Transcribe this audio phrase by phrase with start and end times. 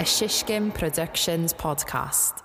[0.00, 2.42] a Shishkin Productions podcast.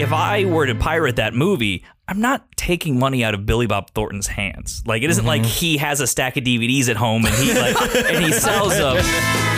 [0.00, 3.90] if I were to pirate that movie, I'm not taking money out of Billy Bob
[3.90, 4.82] Thornton's hands.
[4.86, 5.50] Like it isn't like mm-hmm.
[5.50, 8.96] he has a stack of DVDs at home and he like and he sells them.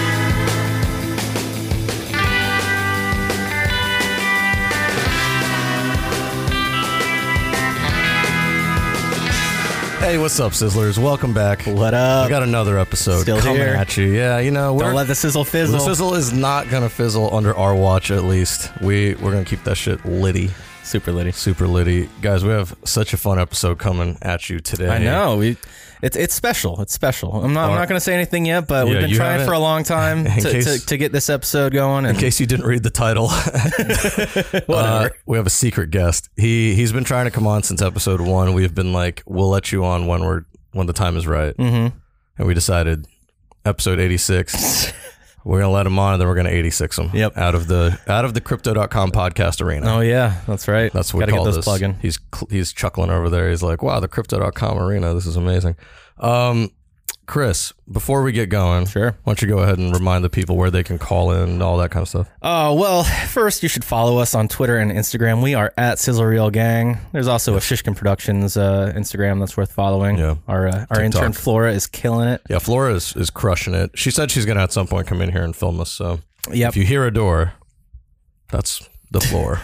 [10.13, 10.99] Hey, what's up, Sizzlers?
[10.99, 11.63] Welcome back.
[11.63, 12.27] What up?
[12.27, 13.69] We got another episode Still coming here.
[13.69, 14.05] at you.
[14.05, 15.79] Yeah, you know, we're, Don't let the sizzle fizzle.
[15.79, 18.11] the sizzle is not gonna fizzle under our watch.
[18.11, 20.51] At least we we're gonna keep that shit litty,
[20.85, 21.33] Super litty.
[21.33, 22.45] super litty, guys.
[22.45, 24.91] We have such a fun episode coming at you today.
[24.91, 25.39] I know.
[25.39, 25.57] We
[26.03, 26.81] it's it's special.
[26.83, 27.33] It's special.
[27.45, 29.53] I'm not I'm not going to say anything yet, but Yeah, we've been trying for
[29.53, 32.05] a long time to, case- to, to get this episode going.
[32.07, 33.29] In case you didn't read the title,
[34.69, 36.29] uh, we have a secret guest.
[36.37, 38.53] He he's been trying to come on since episode one.
[38.55, 41.93] We've been like, we'll let you on when we're when the time is right, Mhm.
[42.39, 43.07] and we decided
[43.65, 44.93] episode eighty six.
[45.45, 47.11] We're gonna let him on, and then we're gonna eighty six him.
[47.13, 47.37] Yep.
[47.37, 49.95] Out of the out of the crypto.com podcast arena.
[49.97, 50.93] oh yeah, that's right.
[50.93, 51.65] That's what Gotta we call get this.
[51.65, 51.95] plug in.
[51.95, 52.19] He's
[52.51, 53.51] he's chuckling over there.
[53.51, 55.15] He's like, "Wow, the crypto.com arena.
[55.15, 55.77] This is amazing."
[56.19, 56.71] Um,
[57.33, 59.13] Chris, before we get going, Sure.
[59.25, 61.63] why don't you go ahead and remind the people where they can call in and
[61.63, 62.29] all that kind of stuff?
[62.43, 65.43] Oh well, first you should follow us on Twitter and Instagram.
[65.43, 66.99] We are at Sizzle Reel Gang.
[67.13, 70.19] There's also a Shishkin Productions uh, Instagram that's worth following.
[70.19, 70.35] Yeah.
[70.47, 72.43] Our uh, our intern Flora is killing it.
[72.51, 73.93] Yeah, Flora is, is crushing it.
[73.95, 75.91] She said she's gonna at some point come in here and film us.
[75.91, 76.21] So
[76.53, 76.69] Yep.
[76.69, 77.55] if you hear a door,
[78.51, 79.61] that's the floor.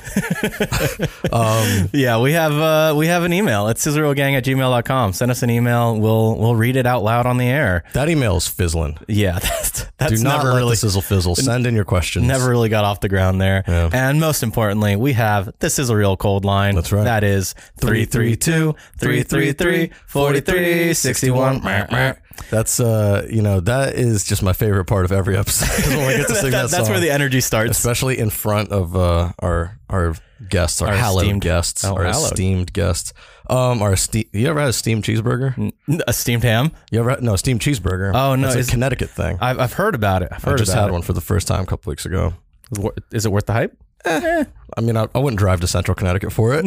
[1.36, 3.68] um, Yeah, we have uh, we have an email.
[3.68, 5.12] It's sizzlereelgang at gmail.com.
[5.12, 5.98] Send us an email.
[5.98, 7.84] We'll we'll read it out loud on the air.
[7.94, 8.98] that email is fizzling.
[9.08, 11.34] Yeah, that's, that's Do not never really sizzle fizzle.
[11.36, 12.27] Send in your questions.
[12.27, 13.64] never really got off the ground there.
[13.66, 13.90] Yeah.
[13.92, 16.74] And most importantly, we have this is a real cold line.
[16.74, 17.05] That's right.
[17.05, 22.16] That is 332 333 4361.
[22.50, 26.14] That's uh, you know, that is just my favorite part of every episode when we
[26.17, 26.91] get to sing that, That's song.
[26.91, 27.70] where the energy starts.
[27.72, 30.14] especially in front of uh, our our
[30.48, 32.33] guests, our, Our hallowed esteemed- guests, oh, our hallowed.
[32.33, 33.12] esteemed guests.
[33.51, 35.73] Um, our ste- you ever had a steamed cheeseburger?
[36.07, 36.70] A steamed ham.
[36.90, 38.12] You ever had, no steamed cheeseburger?
[38.14, 39.39] Oh, no, it's a Connecticut thing.
[39.41, 40.29] I've, I've heard about it.
[40.30, 40.92] I've I heard just about had it.
[40.92, 42.35] one for the first time a couple weeks ago.
[42.70, 43.77] Is it wor- Is it worth the hype?
[44.05, 44.46] I
[44.80, 46.64] mean, I, I wouldn't drive to Central Connecticut for it.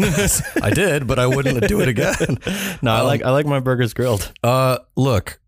[0.63, 2.39] I did, but I wouldn't do it again.
[2.81, 4.31] No, I Um, like I like my burgers grilled.
[4.43, 5.39] Uh, look,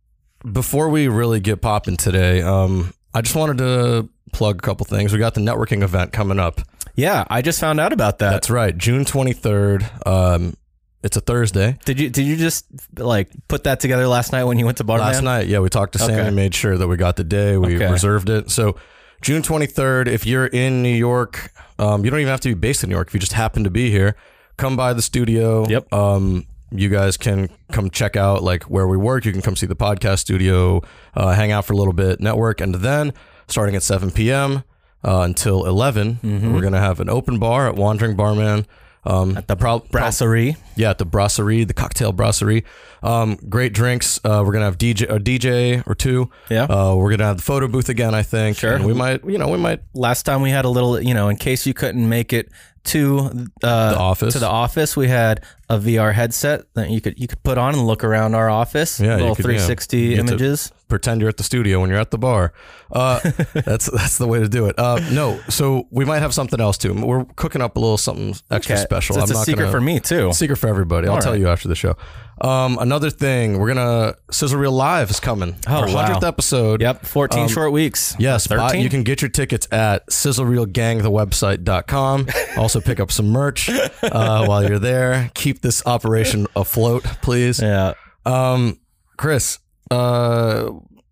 [0.49, 5.13] before we really get popping today, um, I just wanted to plug a couple things.
[5.13, 6.61] We got the networking event coming up.
[6.95, 8.31] Yeah, I just found out about that.
[8.31, 9.89] That's right, June twenty third.
[10.05, 10.55] Um,
[11.03, 11.77] it's a Thursday.
[11.85, 12.65] Did you did you just
[12.97, 15.05] like put that together last night when you went to Barman?
[15.07, 16.27] Last night, yeah, we talked to Sam Okay.
[16.27, 17.57] and made sure that we got the day.
[17.57, 17.91] We Okay.
[17.91, 18.51] reserved it.
[18.51, 18.75] So
[19.21, 22.83] June 23rd, if you're in New York, um, you don't even have to be based
[22.83, 23.07] in New York.
[23.07, 24.15] If you just happen to be here,
[24.57, 25.67] come by the studio.
[25.67, 25.91] Yep.
[25.93, 29.25] Um, you guys can come check out like where we work.
[29.25, 30.81] You can come see the podcast studio,
[31.15, 33.13] uh, hang out for a little bit, network, and then
[33.47, 34.63] starting at 7 p.m.
[35.05, 36.53] Uh, until 11, Mm-hmm.
[36.53, 38.65] we're gonna have an open bar at Wandering Barman.
[39.05, 39.57] Um, at The
[39.91, 40.55] brasserie.
[40.77, 42.63] yeah, at the brasserie, the cocktail brasserie.
[43.01, 44.17] Um, great drinks.
[44.23, 46.29] Uh, we're gonna have DJ a DJ or two.
[46.49, 46.63] Yeah.
[46.63, 48.15] Uh, we're gonna have the photo booth again.
[48.15, 48.57] I think.
[48.57, 48.73] Sure.
[48.75, 49.81] And we might, you know, we might.
[49.93, 52.49] last time we had a little, you know, in case you couldn't make it
[52.85, 54.33] to uh, The office.
[54.33, 57.73] to the office, we had a VR headset that you could you could put on
[57.73, 58.99] and look around our office.
[58.99, 59.59] Yeah, little could, yeah.
[59.59, 60.71] 360 You images.
[60.89, 62.53] Pretend you're at the studio when you're at the bar.
[62.91, 63.19] Uh,
[63.53, 64.77] that's that's the way to do it.
[64.77, 66.93] Uh, no, so we might have something else too.
[66.93, 68.83] We're cooking up a little something extra Okay.
[68.83, 69.17] special.
[69.17, 70.31] It's a secret gonna- for me too.
[70.33, 71.07] Secret for everybody.
[71.07, 71.95] I'll tell you after the show.
[72.41, 75.55] Um, another thing, we're gonna Sizzle Reel Live is coming.
[75.67, 76.03] Oh, Our wow.
[76.05, 76.81] hundredth episode.
[76.81, 78.15] Yep, 14 Um, short weeks.
[78.19, 78.81] Yes, buy, 13.
[78.81, 82.27] you can get your tickets at sizzlereelgangthewebsite.com.
[82.57, 83.89] also pick up some merch uh,
[84.45, 85.29] while you're there.
[85.35, 87.61] Keep this operation afloat, please.
[87.61, 87.93] Yeah.
[88.25, 88.79] Um,
[89.17, 89.59] Chris,
[89.91, 90.63] uh,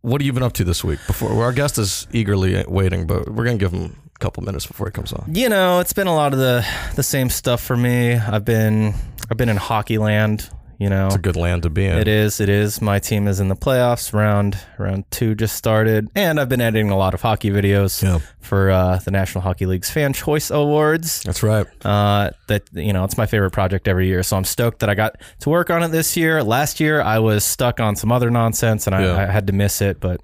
[0.01, 0.99] what have you been up to this week?
[1.07, 4.87] Before our guest is eagerly waiting, but we're gonna give him a couple minutes before
[4.87, 5.29] he comes on.
[5.33, 6.65] You know, it's been a lot of the
[6.95, 8.13] the same stuff for me.
[8.15, 8.95] I've been
[9.29, 10.49] I've been in hockey land,
[10.81, 11.05] you know.
[11.05, 11.97] It's a good land to be in.
[11.97, 12.39] It is.
[12.41, 12.81] It is.
[12.81, 14.13] My team is in the playoffs.
[14.13, 18.19] Round round two just started, and I've been editing a lot of hockey videos Yeah.
[18.39, 21.21] for uh, the National Hockey League's Fan Choice Awards.
[21.23, 21.67] That's right.
[21.85, 24.23] Uh, that you know, it's my favorite project every year.
[24.23, 26.43] So I'm stoked that I got to work on it this year.
[26.43, 29.21] Last year I was stuck on some other nonsense, and I, Yeah.
[29.21, 29.99] I had to miss it.
[29.99, 30.19] But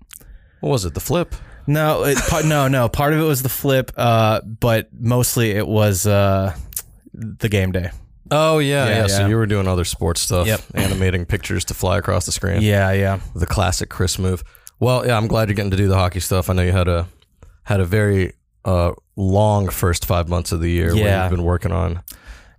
[0.61, 0.93] What was it?
[0.95, 1.35] The flip?
[1.67, 2.89] no, it, part, no, no.
[2.89, 6.55] Part of it was the flip, uh, but mostly it was uh,
[7.13, 7.91] the game day.
[8.31, 8.95] Oh yeah, yeah.
[9.01, 10.61] Yeah, So you were doing other sports stuff, Yep.
[10.73, 12.61] animating pictures to fly across the screen.
[12.61, 13.19] Yeah, yeah.
[13.35, 14.43] the classic Chris move.
[14.79, 16.49] Well, yeah, I'm glad you're getting to do the hockey stuff.
[16.49, 17.07] I know you had a
[17.63, 18.33] had a very
[18.65, 22.01] uh, long first five months of the year where you've been working on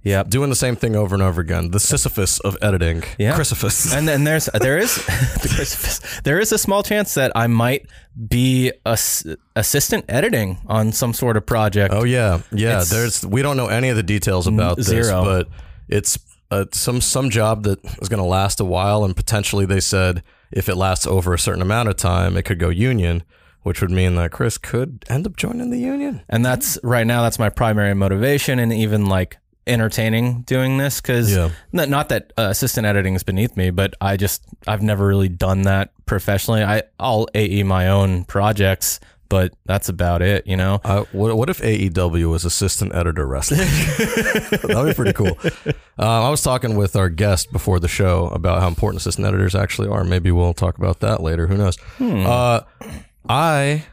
[0.05, 0.29] Yep.
[0.31, 1.71] doing the same thing over and over again.
[1.71, 3.03] The Sisyphus of editing.
[3.19, 3.35] Yeah.
[3.35, 3.93] Chrysiphus.
[3.93, 4.95] And then there's there is
[5.43, 7.87] the there is a small chance that I might
[8.29, 11.93] be ass- assistant editing on some sort of project.
[11.95, 12.69] Oh yeah, yeah.
[12.69, 15.25] It's- There's we don't know any of the details about this, zero.
[15.25, 15.49] but
[15.89, 16.19] it's
[16.51, 20.23] uh, some some job that is going to last a while, and potentially they said
[20.51, 23.23] if it lasts over a certain amount of time, it could go union,
[23.63, 26.23] which would mean that Chris could end up joining the union.
[26.29, 29.37] And that's right now that's my primary motivation and even like
[29.69, 31.51] entertaining doing this cuz Yeah.
[31.73, 35.29] not, not that uh, assistant editing is beneath me, but I just I've never really
[35.29, 36.63] done that professionally.
[36.65, 38.99] I I'll AE my own projects,
[39.29, 40.81] but that's about it, you know.
[40.85, 43.61] Uh, what, what if AEW was assistant editor wrestling?
[44.63, 45.39] That'd be pretty cool.
[45.99, 49.55] Uh, I was talking with our guest before the show about how important assistant editors
[49.55, 50.03] actually are.
[50.03, 51.47] Maybe we'll talk about that later.
[51.47, 51.77] Who knows?
[52.01, 52.61] Uh,
[53.29, 53.85] I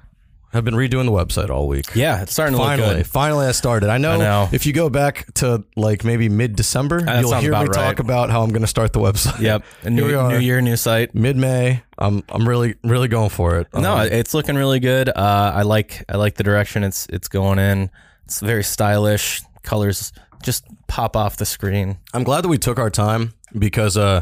[0.56, 1.86] have been redoing the website all week.
[1.96, 3.08] Yeah, it's starting to Finally, look good.
[3.08, 3.90] finally, I started.
[3.90, 4.50] I know, I know.
[4.52, 8.30] if you go back to like maybe mid December, you'll hear me about talk about
[8.30, 9.40] how I'm going to start the website.
[9.40, 9.64] Yep.
[9.84, 10.30] A Here new, we are.
[10.32, 11.14] new year, new site.
[11.14, 13.68] Mid May, I'm I'm really really going for it.
[13.74, 15.10] No, Um, it's looking really good.
[15.10, 17.90] Uh, I like I like the direction it's it's going in.
[18.26, 19.42] It's very stylish.
[19.64, 20.12] Colors
[20.44, 21.98] just pop off the screen.
[22.14, 24.22] I'm glad that we took our time because uh,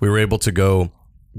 [0.00, 0.90] we were able to go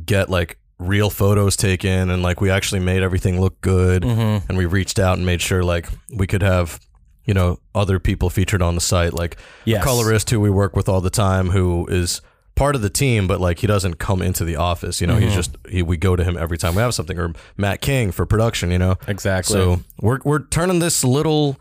[0.05, 4.45] get like real photos taken and like we actually made everything look good Mm-hmm.
[4.49, 6.79] and we reached out and made sure like we could have
[7.25, 9.81] you know other people featured on the site like Yes.
[9.81, 12.21] a colorist who we work with all the time who is
[12.55, 15.23] part of the team but like he doesn't come into the office you know Mm-hmm.
[15.25, 18.11] he's just he, we go to him every time we have something or Matt King
[18.11, 19.53] for production you know Exactly.
[19.53, 21.57] so we're we're turning this little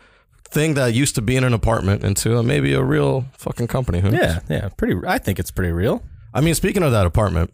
[0.51, 4.01] thing that used to be in an apartment into a, maybe a real fucking company
[4.01, 4.21] who knows?
[4.21, 4.97] Yeah, yeah, pretty.
[5.07, 6.03] I think it's pretty real.
[6.35, 7.51] I mean, speaking of that apartment,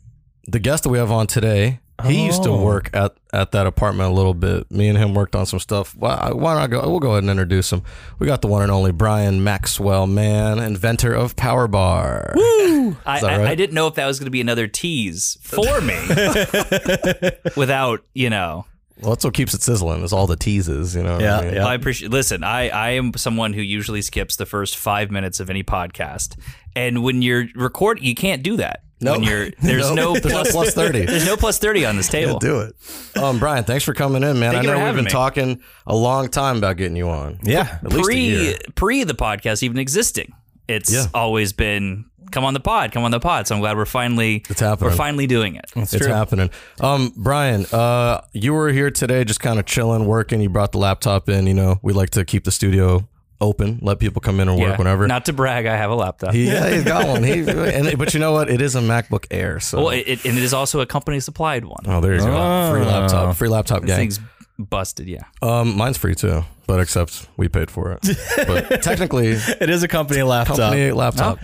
[0.49, 2.62] the guest that we have on today, he used to Oh.
[2.62, 4.71] work at, at that apartment a little bit.
[4.71, 5.97] Me and him worked on some stuff.
[5.97, 6.89] Why, why not go?
[6.89, 7.83] We'll go ahead and introduce him.
[8.21, 12.35] We got the one and only Brian Maxwell, Mann, inventor of Power Bar.
[12.37, 13.49] I, that I, right?
[13.49, 15.99] I didn't know if that was going to be another tease for me
[17.56, 18.65] without, you know.
[19.00, 20.03] Well, that's what keeps it sizzling.
[20.03, 21.19] Is all the teases, you know.
[21.21, 21.55] Yeah, I mean?
[21.55, 21.67] yeah.
[21.67, 22.11] I appreciate.
[22.11, 26.37] Listen, I I am someone who usually skips the first five minutes of any podcast,
[26.75, 28.83] and when you're recording, you can't do that.
[29.00, 29.12] No.
[29.12, 31.05] When you're there's no, no plus, plus thirty.
[31.06, 32.33] there's no plus thirty on this table.
[32.33, 33.17] We'll do it.
[33.17, 34.53] Um, Brian, thanks for coming in, man.
[34.55, 35.11] Thank I know we've been me.
[35.11, 37.39] talking a long time about getting you on.
[37.43, 37.79] Yeah.
[37.85, 38.56] At least a pre year.
[38.75, 40.33] pre the podcast even existing.
[40.67, 41.06] It's Yeah.
[41.15, 43.47] always been come on the pod, come on the pod.
[43.47, 44.91] So I'm glad we're finally It's happening.
[44.91, 45.65] We're finally doing it.
[45.77, 46.50] it's happening.
[46.81, 50.41] Um, Brian, uh, you were here today, just kind of chilling, working.
[50.43, 51.47] You brought the laptop in.
[51.47, 53.09] You know, we like to keep the studio
[53.40, 54.76] open, let people come in and work Yeah.
[54.76, 55.06] whenever.
[55.06, 56.35] Not to brag, I have a laptop.
[56.35, 57.23] He, yeah, he's got one.
[57.23, 58.50] He, and, but you know what?
[58.50, 59.61] It is a MacBook Air.
[59.61, 61.85] So, well, it, it- and it is also a company supplied one.
[61.87, 62.70] oh, there you go.
[62.73, 63.37] Free laptop.
[63.37, 63.99] Free laptop This gang.
[63.99, 64.20] thing's
[64.58, 65.06] busted.
[65.08, 65.23] Yeah.
[65.43, 68.19] Um, mine's free too, but except we paid for it.
[68.46, 70.56] But technically, It is a company laptop.
[70.56, 71.38] company laptop.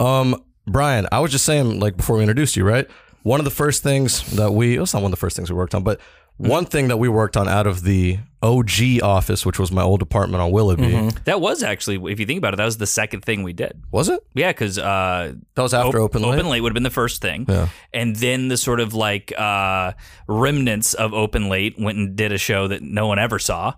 [0.00, 2.86] Um, Brian, I was just saying, like before we introduced you, right?
[3.22, 5.50] One of the first things that we, it was not one of the first things
[5.50, 5.98] we worked on, but
[6.38, 10.00] one thing that we worked on out of the OG office, which was my old
[10.02, 13.24] apartment on Willoughby, That was actually, if you think about it, that was the second
[13.24, 13.82] thing we did.
[13.90, 14.20] was it?
[14.34, 16.34] Yeah, because uh, That was after Open Late?
[16.38, 17.44] Open Late would have been the first thing.
[17.48, 17.68] Yeah.
[17.92, 19.92] And then the sort of like uh,
[20.28, 23.74] remnants of Open Late went and did a show that no one ever saw.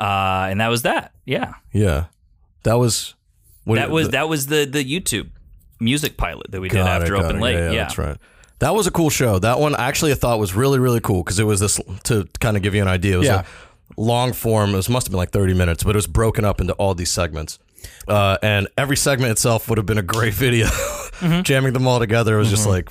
[0.00, 1.12] Uh, and that was that.
[1.24, 1.54] Yeah.
[1.72, 2.06] Yeah,
[2.62, 3.14] that was.
[3.64, 5.30] what- That was the- that was the the YouTube
[5.80, 7.40] music pilot that we did Got it, after Open it.
[7.42, 7.54] Late.
[7.54, 8.16] Yeah, Yeah, that's right.
[8.60, 9.38] That was a cool show.
[9.38, 12.56] That one actually I thought was really really cool because it was this to kind
[12.56, 13.14] of give you an idea.
[13.16, 13.44] It was Yeah.
[13.96, 14.70] a long form.
[14.74, 16.94] It was, must have been like thirty minutes, but it was broken up into all
[16.94, 17.58] these segments.
[18.08, 20.66] Uh, and every segment itself would have been a great video.
[20.66, 21.42] Mm-hmm.
[21.42, 22.90] Jamming them all together was just like,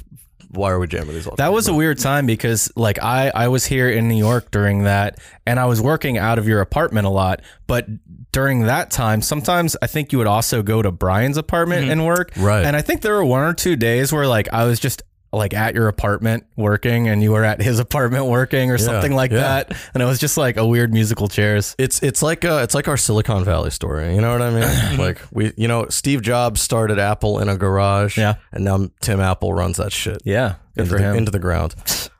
[0.51, 1.35] why are we jamming these all?
[1.35, 4.83] That was a weird time because like I I was here in New York during
[4.83, 7.87] that and I was working out of your apartment a lot, but
[8.31, 12.31] during that time sometimes I think you would also go to Brian's apartment and work.
[12.37, 12.65] Right.
[12.65, 15.01] And I think there were one or two days where like I was just
[15.33, 19.31] like at your apartment working and you were at his apartment working or something like
[19.31, 19.39] yeah.
[19.39, 19.77] that.
[19.93, 21.75] And it was just like a weird musical chairs.
[21.77, 24.15] It's it's like uh it's like our Silicon Valley story.
[24.15, 24.97] You know what I mean?
[24.97, 28.17] like we, you know, Steve Jobs started Apple in a garage.
[28.17, 28.35] Yeah.
[28.51, 30.21] and now Tim Apple runs that shit.
[30.23, 30.55] Yeah.
[30.75, 31.15] Good into for the, him.
[31.17, 31.75] into the ground.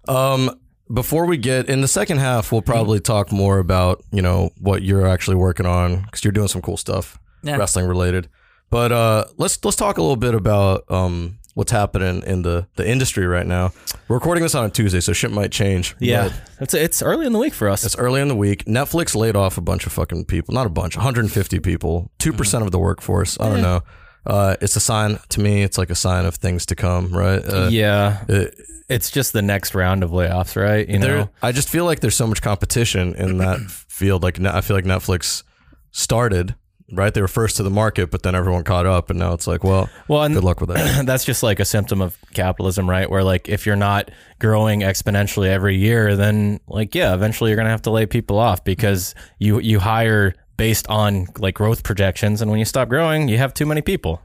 [0.08, 0.60] Um,
[0.94, 4.84] before we get in the second half, we'll probably talk more about you know what
[4.84, 7.58] you're actually working on because you're doing some cool stuff, Yeah.
[7.58, 8.30] wrestling related.
[8.70, 12.90] But uh, let's let's talk a little bit about um, what's happening in the the
[12.90, 13.72] industry right now.
[14.08, 15.96] We're recording this on a Tuesday, so shit might change.
[16.00, 16.32] yeah.
[16.60, 17.84] It's it's early in the week for us.
[17.84, 18.66] it's early in the week.
[18.66, 22.64] Netflix laid off a bunch of fucking people, not a bunch, 150 people, two percent
[22.64, 23.38] of the workforce.
[23.40, 23.82] I don't know.
[24.26, 25.64] Uh, it's a sign to me.
[25.64, 27.44] It's like a sign of things to come, right?
[27.44, 28.24] Uh, yeah.
[28.30, 28.56] it-
[28.90, 30.88] It's just the next round of layoffs, right?
[30.88, 31.30] You know.
[31.42, 34.24] I just feel like there's so much competition in that field.
[34.24, 35.44] Like I feel like Netflix
[35.92, 36.56] started
[36.94, 37.14] right?
[37.14, 39.64] They were first to the market, but then everyone caught up, and now it's like,
[39.64, 41.06] well, Well, good luck with that.
[41.06, 43.10] that's just like a symptom of capitalism, right?
[43.10, 47.70] Where like if you're not growing exponentially every year, then like yeah, eventually you're gonna
[47.70, 52.50] have to lay people off because you you hire based on like growth projections, and
[52.50, 54.22] when you stop growing, you have too many people.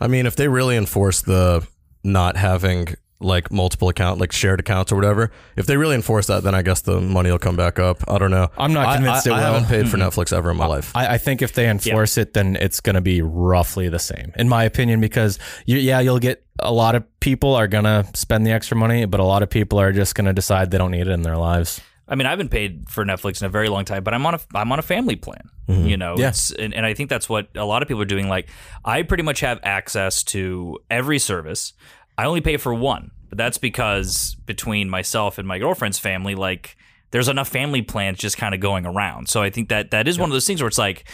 [0.00, 1.66] I mean, if they really enforce the
[2.04, 2.88] not having
[3.20, 6.62] like multiple account, like shared accounts or whatever, if they really enforce that, then I
[6.62, 8.04] guess the money will come back up.
[8.08, 8.50] I don't know.
[8.58, 10.08] I'm not convinced I, it I haven't paid for mm-hmm.
[10.08, 10.94] Netflix ever in my life.
[10.94, 14.32] I, I think if they enforce it, then it's going to be roughly the same,
[14.36, 15.00] in my opinion.
[15.00, 18.76] Because you, yeah, you'll get a lot of people are going to spend the extra
[18.76, 21.08] money, but a lot of people are just going to decide they don't need it
[21.08, 21.80] in their lives.
[22.08, 24.34] I mean, I haven't paid for Netflix in a very long time, but I'm on
[24.34, 25.50] a I'm on a family plan.
[25.68, 25.86] Mm-hmm.
[25.86, 26.32] You know, Yeah.
[26.60, 28.28] and, and I think that's what a lot of people are doing.
[28.28, 28.48] Like,
[28.84, 31.72] I pretty much have access to every service.
[32.18, 36.76] I only pay for one, but that's because between myself and my girlfriend's family, like,
[37.10, 39.28] there's enough family plans just kind of going around.
[39.28, 41.04] So I think that that is one of those things where it's like,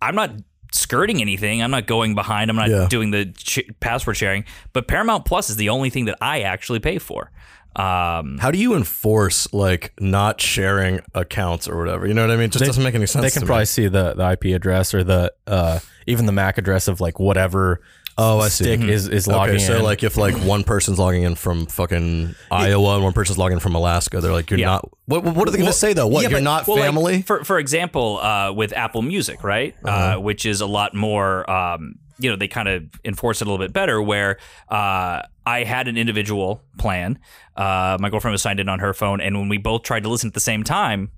[0.00, 0.30] I'm not
[0.72, 1.62] skirting anything.
[1.62, 2.50] I'm not going behind.
[2.50, 2.86] I'm not Yeah.
[2.88, 4.44] doing the ch- password sharing.
[4.72, 7.30] But Paramount Plus is the only thing that I actually pay for.
[7.74, 12.06] Um, How do you enforce like not sharing accounts or whatever?
[12.06, 12.46] You know what I mean?
[12.46, 13.24] It just doesn't make any sense.
[13.24, 13.66] They can to probably me.
[13.66, 17.80] see the, the IP address or the uh, even the MAC address of like whatever
[18.18, 18.64] Oh, I see.
[18.64, 19.82] stick is, is logging Okay, so in.
[19.82, 23.60] like if like one person's logging in from fucking Iowa and one person's logging in
[23.60, 24.66] from Alaska, they're like, you're Yeah.
[24.66, 24.88] not.
[25.06, 26.06] What, what are they going to say though?
[26.06, 27.22] What Yeah, you're but- not well, like, family?
[27.22, 31.48] for for example, uh, with Apple Music, right, uh, which is a lot more.
[31.50, 34.00] Um, you know, they kind of enforce it a little bit better.
[34.00, 34.38] Where
[34.68, 37.18] uh, I had an individual plan.
[37.56, 40.08] Uh, my girlfriend was signed in on her phone, and when we both tried to
[40.08, 41.10] listen at the same time,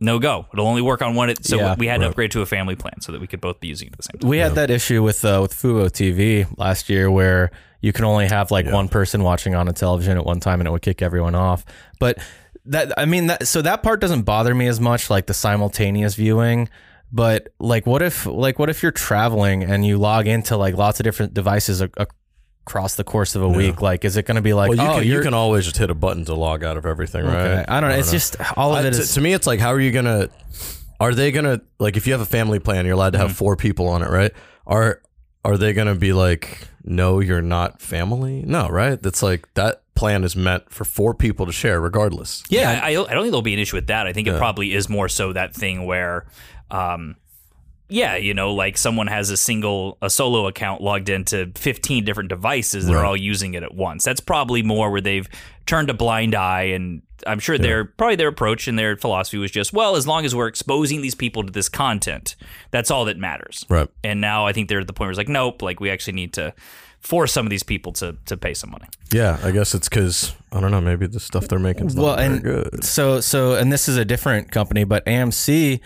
[0.00, 0.46] no go.
[0.52, 1.30] It'll only work on one.
[1.30, 3.40] It, so Yeah, we had to upgrade to a family plan so that we could
[3.40, 4.28] both be using it at the same time.
[4.30, 8.26] we had that issue with uh, with Fubo TV last year where you can only
[8.26, 11.02] have like one person watching on a television at one time and it would kick
[11.02, 11.64] everyone off.
[12.00, 12.18] But
[12.66, 16.14] that I mean that so that part doesn't bother me as much like the simultaneous
[16.14, 16.68] viewing.
[17.12, 20.98] But like what if like what if you're traveling and you log into like lots
[20.98, 21.92] of different devices ac-
[22.66, 23.80] across the course of a week?
[23.82, 25.76] Like is it going to be like well, you, oh can, you can always just
[25.76, 27.34] hit a button to log out of everything, right?
[27.36, 27.64] okay.
[27.68, 27.96] I don't know.
[27.96, 29.92] It's just all of I- it to, is to me, it's like, how are you
[29.92, 30.28] gonna?
[31.00, 33.34] Are they gonna like if you have a family plan, you're allowed to have Mm-hmm.
[33.36, 34.32] four people on it, right?
[34.66, 35.02] Are
[35.44, 38.42] are they gonna be like, no, you're not family?
[38.46, 39.00] No, right?
[39.02, 42.42] That's like that plan is meant for four people to share, regardless.
[42.48, 44.06] Yeah, I, I don't think there'll be an issue with that.
[44.06, 46.26] I think it probably is more so that thing where,
[46.70, 47.16] um,
[47.88, 52.30] yeah, you know, like someone has a single, a solo account logged into 15 different
[52.30, 54.04] devices that are all using it at once.
[54.04, 55.28] That's probably more where they've
[55.66, 56.62] turned a blind eye.
[56.62, 60.24] And I'm sure their, probably their approach and their philosophy was just, well, as long
[60.24, 62.36] as we're exposing these people to this content,
[62.70, 63.66] that's all that matters.
[63.68, 63.88] Right.
[64.02, 66.14] And now I think they're at the point where it's like, nope, like we actually
[66.14, 66.54] need to
[67.04, 68.86] force some of these people to, to pay some money.
[69.12, 70.80] Yeah, I guess it's because I don't know.
[70.80, 72.82] Maybe the stuff they're making is not well, very and good.
[72.84, 75.80] so so, and this is a different company, but AMC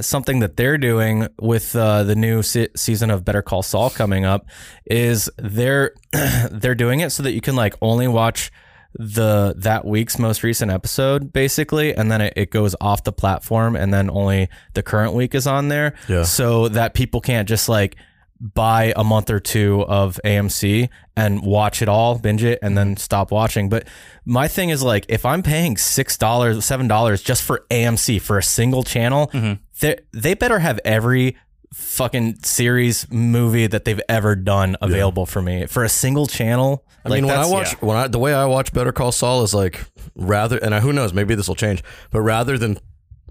[0.00, 4.24] something that they're doing with uh, the new se- season of Better Call Saul coming
[4.24, 4.46] up
[4.86, 5.94] is they're
[6.50, 8.50] they're doing it so that you can like only watch
[8.94, 13.76] the that week's most recent episode basically and then it, it goes off the platform
[13.76, 16.24] and then only the current week is on there Yeah.
[16.24, 17.94] so that people can't just like
[18.40, 22.94] buy a month or two of AMC and watch it all, binge it, and then
[22.94, 22.98] mm-hmm.
[22.98, 23.68] stop watching.
[23.68, 23.86] But
[24.24, 28.38] my thing is like, if I'm paying six dollars, seven dollars just for AMC for
[28.38, 29.62] a single channel, mm-hmm.
[29.80, 31.36] they they better have every
[31.72, 36.84] fucking series movie that they've ever done available for me for a single channel.
[37.04, 39.54] I mean, when I watch, when I the way I watch Better Call Saul is
[39.54, 42.78] like rather, and I, who knows, maybe this will change, but rather than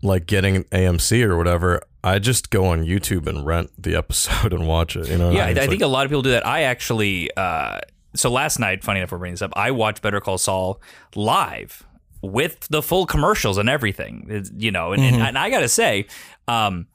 [0.01, 4.67] like getting AMC or whatever, I just go on YouTube and rent the episode and
[4.67, 5.07] watch it.
[5.09, 5.31] You know?
[5.31, 6.45] Yeah, I, I like- think a lot of people do that.
[6.45, 7.79] I actually, uh,
[8.15, 9.51] so last night, funny enough, we're bringing this up.
[9.55, 10.81] I watched Better Call Saul
[11.15, 11.83] live
[12.21, 14.25] with the full commercials and everything.
[14.29, 15.15] It's- you know, and, Mm-hmm.
[15.15, 16.07] and, and I got to say,
[16.47, 16.87] um,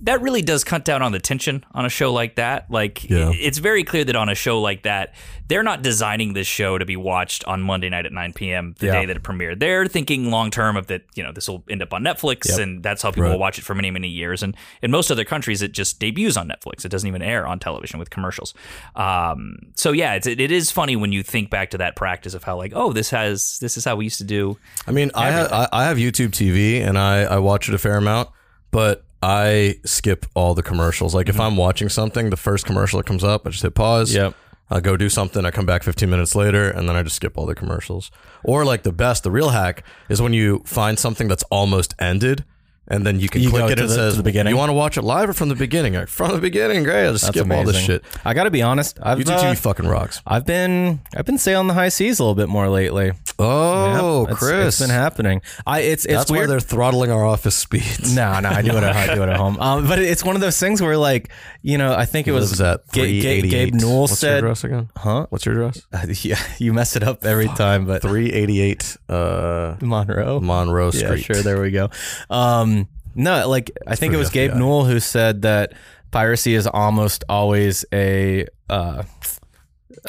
[0.00, 2.70] that really does cut down on the tension on a show like that.
[2.70, 3.32] Like, Yeah.
[3.34, 5.14] it's very clear that on a show like that,
[5.48, 8.74] they're not designing this show to be watched on Monday night at 9 p.m.
[8.78, 8.92] the Yeah.
[9.00, 9.58] day that it premiered.
[9.60, 12.82] They're thinking long term of that, you know, this will end up on Netflix, and
[12.82, 13.32] that's how people Right.
[13.32, 14.42] will watch it for many, many years.
[14.42, 16.84] And in most other countries, it just debuts on Netflix.
[16.84, 18.54] It doesn't even air on television with commercials.
[18.94, 22.34] Um, so yeah, it's, it, it is funny when you think back to that practice
[22.34, 24.58] of how like, oh, this has this is how we used to do.
[24.86, 27.78] I mean, I have, I, I have YouTube TV and I, I watch it a
[27.78, 28.28] fair amount,
[28.70, 31.14] but I skip all the commercials.
[31.14, 31.42] Like if mm-hmm.
[31.42, 34.14] I'm watching something, the first commercial that comes up, I just hit pause.
[34.14, 34.34] Yep.
[34.70, 35.46] I go do something.
[35.46, 38.10] I come back 15 minutes later, and then I just skip all the commercials.
[38.44, 42.44] Or like the best, the real hack is when you find something that's almost ended,
[42.88, 44.50] and then you can You click it and the- says the beginning?
[44.50, 45.94] You want to watch it live or from the beginning?
[45.94, 47.06] Like, from the beginning, great.
[47.06, 48.04] I'll just That's skip all this shit.
[48.24, 48.98] I got to be honest.
[49.02, 50.20] I've YouTube uh, fucking rocks.
[50.26, 53.12] I've been I've been sailing the high seas a little bit more lately.
[53.38, 55.42] Oh, Yep, it's- Chris, it's been happening.
[55.66, 58.14] I it's it's that's why they're throttling our office speeds.
[58.14, 58.82] No, no, I do it.
[58.82, 59.56] At, I do it at home.
[59.68, 61.30] Um, but it's one of those things where, like,
[61.62, 63.50] you know, I think it was Lives at Ga- Ga- 388.
[63.50, 64.88] Gabe Newell What's your said, address again?
[64.96, 65.26] "Huh?
[65.30, 65.86] What's your address?
[66.24, 71.22] yeah, you mess it up every time." But 388 uh, Monroe, Monroe yeah, Street.
[71.24, 71.90] sure, there we go.
[72.30, 72.77] Um,
[73.18, 74.56] no, like I think it pretty was Gabe FBI.
[74.58, 75.74] Newell who said that
[76.10, 79.02] piracy is almost always a uh,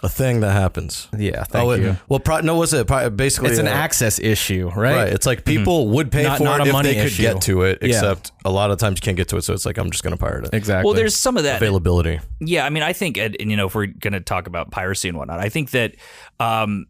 [0.04, 1.08] A thing that happens.
[1.18, 1.44] yeah.
[1.44, 1.98] Thank oh, it- you.
[2.08, 3.50] well, pro- no, was it Pro- basically?
[3.50, 4.96] It's an uh, access issue, right?
[4.96, 5.14] Right.
[5.14, 7.24] It's like people would pay Not- for not it a if money they could issue.
[7.24, 7.88] get to it, Yeah.
[7.90, 9.44] except a lot of times you can't get to it.
[9.44, 10.54] So it's like, I'm just going to pirate it.
[10.54, 10.86] Exactly.
[10.88, 11.58] Well, there's some of that.
[11.58, 12.20] Availability.
[12.40, 15.10] Yeah, I mean, I think, and you know, if we're going to talk about piracy
[15.10, 15.96] and whatnot, I think that,
[16.40, 16.86] um,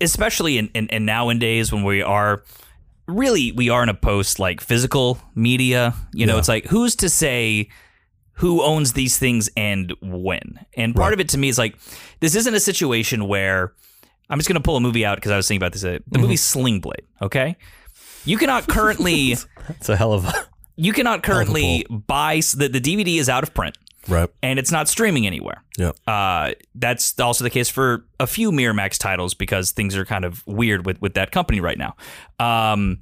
[0.00, 2.44] especially in, in, in nowadays when we are
[3.08, 5.94] really we are in a post like physical media.
[6.12, 6.38] You know, Yeah.
[6.38, 7.68] it's like who's to say
[8.34, 10.64] who owns these things and when?
[10.76, 11.14] And part Right.
[11.14, 11.76] of it to me is like
[12.20, 13.72] this isn't a situation where
[14.30, 15.84] I'm just going to pull a movie out because I was thinking about this.
[15.84, 16.12] uh, Mm-hmm.
[16.12, 17.02] The movie Sling Blade.
[17.22, 17.56] Okay,
[18.24, 19.32] you cannot currently
[19.70, 20.32] it's a hell of a
[20.76, 23.76] you cannot currently buy the the DVD is out of print
[24.08, 24.28] Right.
[24.42, 25.62] and it's not streaming anywhere.
[25.76, 25.92] Yeah.
[26.06, 30.46] Uh, that's also the case for a few Miramax titles because things are kind of
[30.46, 31.94] weird with, with that company right now.
[32.40, 33.00] Um,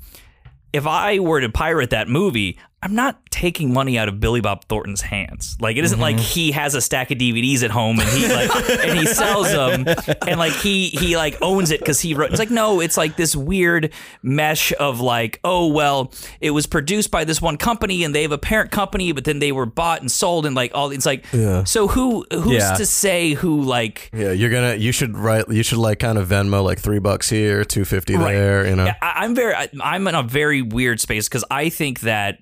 [0.73, 4.65] if I were to pirate that movie, I'm not taking money out of Billy Bob
[4.67, 5.57] Thornton's hands.
[5.61, 6.25] Like it isn't like mm-hmm.
[6.25, 9.87] he has a stack of DVDs at home and he like and he sells them
[10.27, 12.31] and like he he like owns it because he wrote.
[12.31, 13.93] It's like no, it's like this weird
[14.23, 18.33] mesh of like oh well, it was produced by this one company and they have
[18.33, 20.91] a parent company, but then they were bought and sold and like all.
[20.91, 21.65] It's like Yeah.
[21.65, 22.75] so who who's Yeah.
[22.75, 24.33] to say who like Yeah.
[24.33, 27.31] You're going to, you should write, you should like kind of Venmo like three bucks
[27.31, 28.85] here, 250 there, you know?
[28.85, 32.41] Yeah, I, I'm very, I, I'm in a very weird space because I think that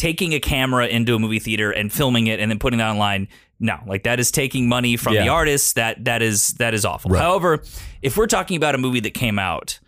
[0.00, 3.28] taking a camera into a movie theater and filming it and then putting it online,
[3.58, 5.74] no, like that is taking money from the artists.
[5.74, 7.10] That that is that is awful.
[7.10, 7.20] Right.
[7.20, 7.62] However,
[8.00, 9.78] if we're talking about a movie that came out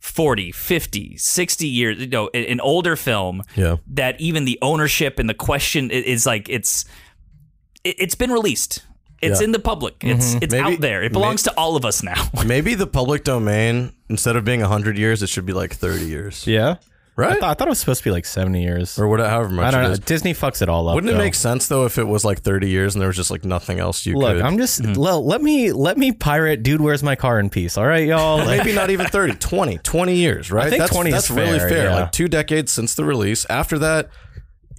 [0.00, 3.76] 40, 50, 60 years, you know, an an older film, Yeah.
[3.94, 6.84] that even the ownership and the question is like it's
[7.84, 8.84] it, it's been released.
[9.22, 9.44] It's Yeah.
[9.44, 9.96] in the public.
[10.00, 10.38] It's mm-hmm.
[10.42, 11.02] it's Maybe- out there.
[11.04, 12.28] It belongs to all of us now.
[12.44, 16.46] Maybe the public domain, instead of being 100 years, it should be like 30 years.
[16.46, 16.76] yeah.
[17.24, 17.40] I Right?
[17.40, 18.98] thought, I thought it was supposed to be like seventy years.
[18.98, 19.92] or whatever, however much I don't it know.
[19.92, 19.98] is.
[20.00, 20.94] Disney fucks it all up.
[20.94, 21.18] Wouldn't it though.
[21.18, 23.78] make sense though if it was like 30 years and there was just like nothing
[23.78, 24.42] else you Look, could?
[24.42, 25.00] I'm just mm-hmm.
[25.00, 27.76] well, let me let me pirate dude where's my car in peace.
[27.78, 28.38] All right, y'all.
[28.44, 30.68] Like, Maybe not even 30, 20, 20 years, right?
[30.70, 31.84] think that's 20 is that's really fair, fair.
[31.84, 31.94] yeah.
[32.00, 33.44] Like two decades since the release.
[33.50, 34.08] After that,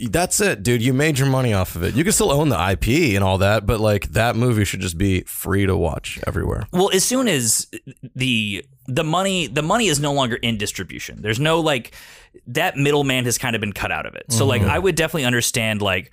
[0.09, 0.81] that's it, dude.
[0.81, 1.95] You made your money off of it.
[1.95, 4.97] You can still own the IP and all that, but like that movie should just
[4.97, 6.67] be free to watch everywhere.
[6.71, 7.67] Well, as soon as
[8.15, 11.21] the the money the money is no longer in distribution.
[11.21, 11.93] There's no like
[12.47, 14.25] that middleman has kind of been cut out of it.
[14.31, 16.11] So like I would definitely understand like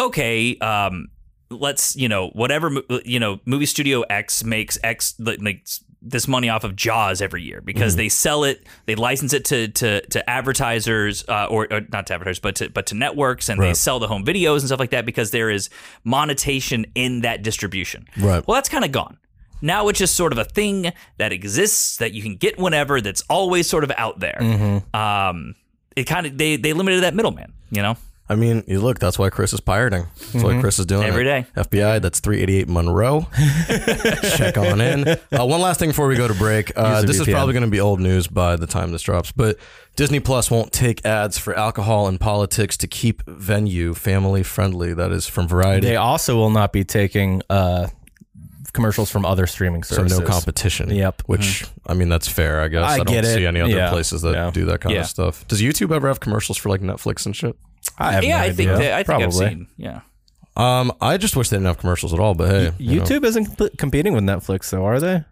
[0.00, 1.08] okay, um
[1.48, 6.62] let's, you know, whatever you know, movie studio X makes X makes this money off
[6.64, 11.24] of Jaws every year because they sell it, they license it to to to advertisers
[11.28, 14.08] uh, or, or not to advertisers, but to but to networks, and they sell the
[14.08, 15.68] home videos and stuff like that because there is
[16.04, 18.06] monetization in that distribution.
[18.16, 18.46] Right.
[18.46, 19.18] Well, that's kind of gone.
[19.62, 23.00] Now it's just sort of a thing that exists that you can get whenever.
[23.00, 24.38] That's always sort of out there.
[24.40, 24.96] Mm-hmm.
[24.96, 25.54] Um,
[25.96, 27.52] it kind of they they limited that middleman.
[27.70, 27.96] You know,
[28.28, 30.06] I mean, you look, that's why Chris is pirating.
[30.32, 31.24] That's why Chris is doing Every it.
[31.24, 31.46] day.
[31.62, 33.26] FBI, that's 388 Monroe.
[34.36, 35.06] Check on in.
[35.08, 35.16] Uh,
[35.46, 36.72] one last thing before we go to break.
[36.76, 39.02] Uh, Use a this is probably going to be old news by the time this
[39.02, 39.58] drops, but
[39.96, 44.92] Disney Plus won't take ads for alcohol and politics to keep venue family friendly.
[44.92, 45.86] That is from Variety.
[45.86, 47.88] they also will not be taking uh,
[48.76, 50.12] commercials from other streaming services.
[50.12, 50.28] so services.
[50.28, 50.90] no competition.
[50.90, 51.22] Yep.
[51.26, 52.60] Which I mean, that's fair.
[52.60, 53.34] I guess I I, don't get it.
[53.34, 53.90] see any other Yeah.
[53.90, 54.50] places that Yeah.
[54.52, 55.00] do that kind Yeah.
[55.00, 55.46] of stuff.
[55.48, 57.56] Does YouTube ever have commercials for like Netflix and shit?
[57.98, 58.78] I have yeah, no I think idea.
[58.78, 59.48] that, I think I've Probably.
[59.48, 59.66] seen.
[59.76, 60.00] Yeah,
[60.56, 62.34] Um, I just wish they didn't have commercials at all.
[62.34, 63.04] But hey, you know.
[63.04, 65.24] YouTube isn't comp- competing with Netflix, though, are they?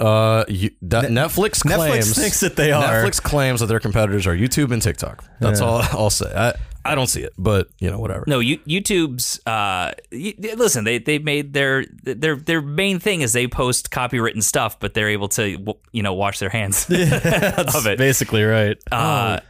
[0.00, 2.82] Uh, you, that Netflix claims Netflix thinks that they are.
[3.04, 5.24] Netflix claims that their competitors are YouTube and TikTok.
[5.40, 6.32] That's all I'll say.
[6.34, 8.24] I I don't see it, but you know whatever.
[8.26, 9.40] no, you, YouTube's.
[9.46, 14.42] Uh, y- listen, they they made their their their main thing is they post copywritten
[14.42, 17.98] stuff, but they're able to you know wash their hands of it.
[17.98, 18.76] Basically, right.
[18.90, 19.40] Uh,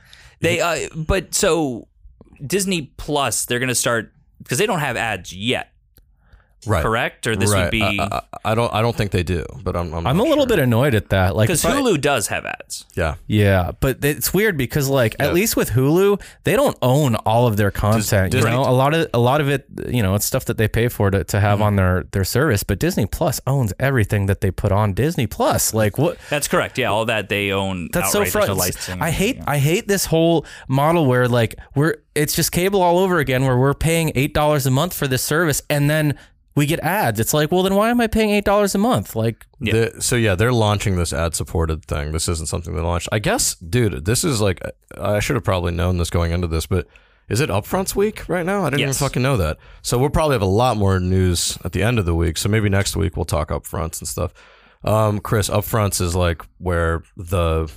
[0.41, 1.87] they uh, but so
[2.45, 4.13] Disney Plus, they're gonna start
[4.43, 5.73] because they don't have ads yet.
[6.67, 6.83] Right.
[6.83, 7.27] correct?
[7.27, 7.65] Or this right.
[7.65, 8.73] would be I, I, I don't.
[8.75, 9.95] I don't think they do, but I'm.
[9.95, 10.49] I'm, I'm a little sure.
[10.49, 11.37] bit annoyed at that.
[11.37, 12.85] Like because if I- Hulu does have ads.
[12.95, 13.15] Yeah.
[13.27, 15.27] Yeah, but it's weird because like Yeah.
[15.27, 18.33] at least with Hulu, they don't own all of their content.
[18.33, 20.57] Dis- you know, a lot of a lot of it, you know, it's stuff that
[20.59, 21.47] they pay for to, to Mm-hmm.
[21.47, 22.65] have on their their service.
[22.65, 25.73] But Disney Plus owns everything that they put on Disney Plus.
[25.73, 26.19] Like what?
[26.29, 26.77] That's correct.
[26.77, 27.89] Yeah, all that they own.
[27.93, 28.25] That's so outright.
[28.25, 28.59] There's frustrating.
[28.59, 29.01] licensing.
[29.03, 29.45] I hate Yeah.
[29.47, 33.57] I hate this whole model where like we're it's just cable all over again where
[33.57, 36.19] we're paying eight dollars a month for this service and then
[36.59, 37.19] we get ads.
[37.21, 39.15] It's like, well then why am I paying eight dollars a month?
[39.17, 39.73] Like Yeah.
[39.73, 42.13] The- so yeah, they're launching this ad supported thing.
[42.13, 43.09] This isn't something they launched.
[43.13, 44.61] I guess, dude, this is like
[44.97, 46.87] I should have probably known this going into this, but
[47.29, 48.63] is it upfronts week right now?
[48.65, 48.97] I didn't Yes.
[48.97, 49.59] even fucking know that.
[49.83, 52.39] So we'll probably have a lot more news at the end of the week.
[52.39, 54.33] So maybe next week we'll talk upfronts and stuff.
[54.85, 57.71] Um, Chris, upfronts is like where the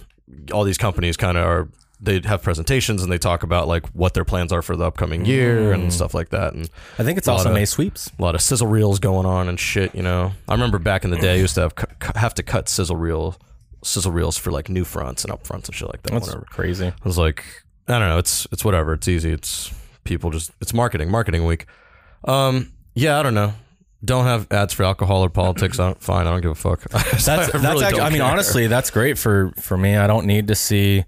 [0.54, 1.70] all these companies kind of are.
[2.04, 5.24] They have presentations and they talk about like what their plans are for the upcoming
[5.26, 6.54] year and stuff like that.
[6.54, 8.12] And I think it's also of- May sweeps.
[8.18, 9.94] a lot of sizzle reels going on and shit.
[9.94, 11.74] You know, I remember back in the day, I used to have
[12.16, 13.36] have to cut sizzle reel
[13.84, 16.12] sizzle reels for like new fronts and up fronts and shit like that.
[16.14, 16.46] That's whatever.
[16.50, 16.88] crazy.
[16.88, 17.44] I was like,
[17.88, 18.18] I don't know.
[18.18, 18.94] It's it's whatever.
[18.94, 19.32] It's easy.
[19.32, 19.72] It's
[20.04, 21.66] people just it's marketing, marketing week.
[22.26, 23.54] Um, yeah, I don't know.
[24.04, 25.80] Don't have ads for alcohol or politics.
[25.80, 26.26] I don't, fine.
[26.26, 26.82] I don't give a fuck.
[26.90, 29.96] That's I that's really actually, I mean honestly that's great for for me.
[29.98, 31.06] I don't need to see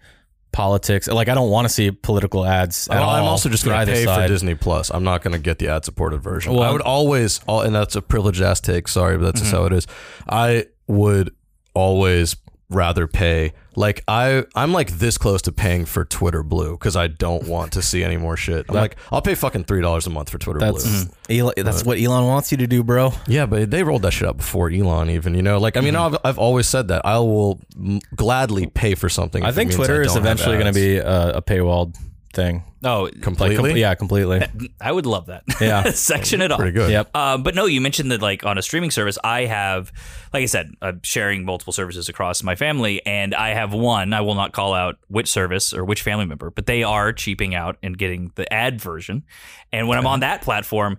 [0.53, 1.07] politics.
[1.07, 3.09] Like I don't want to see political ads at Oh, all.
[3.09, 4.21] I'm also just going to pay side.
[4.21, 4.89] for Disney Plus.
[4.89, 6.53] I'm not going to get the ad supported version.
[6.53, 8.87] Well, I would always, and that's a privileged ass take.
[8.87, 9.61] Sorry, but that's just mm-hmm.
[9.61, 9.87] how it is.
[10.29, 11.35] I would
[11.73, 12.35] always
[12.69, 13.53] rather pay.
[13.75, 17.73] Like I, I'm like this close to paying for Twitter Blue because I don't want
[17.73, 18.65] to see any more shit.
[18.69, 20.91] I'm like, I'll pay fucking three dollars a month for Twitter That's Blue.
[20.91, 21.39] Mm-hmm.
[21.39, 23.13] Elon, that's what Elon wants you to do, bro.
[23.27, 25.33] Yeah, but they rolled that shit out before Elon even.
[25.33, 26.15] You know, like I mean, mm-hmm.
[26.15, 29.43] I've, I've always said that I will m- gladly pay for something.
[29.43, 31.97] I think Twitter is eventually going to be a, a paywalled
[32.33, 32.63] thing.
[32.81, 33.69] No, Like, completely.
[33.69, 34.41] com- yeah, completely.
[34.81, 35.43] I would love that.
[35.61, 35.91] Yeah.
[35.91, 36.59] section it off.
[36.59, 36.91] pretty good.
[36.91, 37.15] Yep.
[37.15, 39.91] Um, but no, you mentioned that like on a streaming service, I have,
[40.33, 44.11] like I said, I'm sharing multiple services across my family, and I have one.
[44.13, 47.55] I will not call out which service or which family member, but they are cheaping
[47.55, 49.23] out and getting the ad version.
[49.71, 50.97] And when I'm on that platform,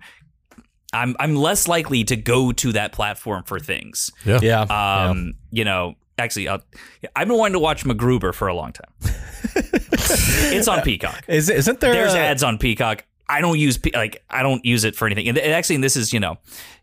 [0.93, 4.11] I'm I'm less likely to go to that platform for things.
[4.25, 4.39] Yeah.
[4.41, 4.61] Yeah.
[4.61, 6.59] Um, you know, actually, i
[7.15, 8.91] I've been wanting to watch MacGruber for a long time.
[9.55, 11.23] it's on Peacock.
[11.27, 13.05] Is isn't there There's a- ads on Peacock.
[13.27, 15.27] I don't use like I don't use it for anything.
[15.27, 16.37] And actually, this is you know,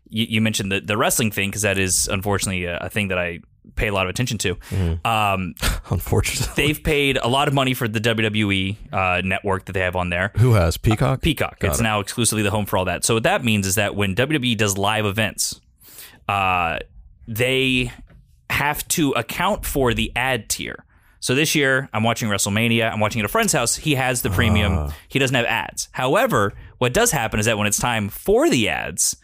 [0.09, 3.17] you, you mentioned the the wrestling thing because that is unfortunately a, a thing that
[3.17, 3.39] I
[3.75, 4.57] pay a lot of attention to.
[5.05, 5.55] Um,
[5.89, 9.95] Unfortunately, they've paid a lot of money for the WWE uh, network that they have
[9.95, 10.31] on there.
[10.37, 11.21] who has Peacock?
[11.21, 11.59] Peacock.
[11.59, 11.83] Got it's it.
[11.83, 13.05] now exclusively the home for all that.
[13.05, 15.61] So what that means is that when WWE does live events,
[16.27, 16.79] uh,
[17.27, 17.91] they
[18.53, 20.85] have to account for the ad tier.
[21.19, 22.91] So this year, I'm watching WrestleMania.
[22.91, 23.75] I'm watching at a friend's house.
[23.75, 24.73] He has the premium.
[24.73, 24.95] Ah.
[25.07, 25.87] He doesn't have ads.
[25.91, 29.15] However, what does happen is that when it's time for the ads,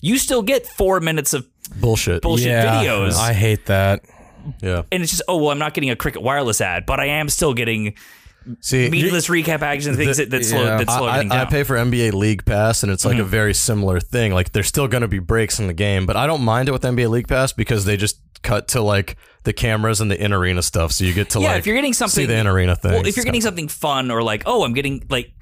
[0.00, 1.46] you still get four minutes of
[1.80, 2.22] Bullshit.
[2.22, 3.16] bullshit yeah, videos.
[3.16, 4.04] I hate that.
[4.60, 4.82] Yeah.
[4.92, 7.28] and it's just, oh, well, I'm not getting a Cricket Wireless ad, but I am
[7.28, 7.94] still getting
[8.60, 10.76] See, meaningless recap action things that, that slow, yeah.
[10.78, 13.22] that slow I, everything I pay for NBA League Pass, and it's like Mm-hmm.
[13.22, 14.32] a very similar thing.
[14.32, 16.72] Like there's still going to be breaks in the game, but I don't mind it
[16.72, 20.32] with NBA League Pass because they just cut to like the cameras and the in
[20.32, 22.46] arena stuff, so you get to yeah, like if you're getting something see the in
[22.46, 22.92] arena thing.
[22.92, 25.32] Well, if you're getting something fun or like, oh, I'm getting like,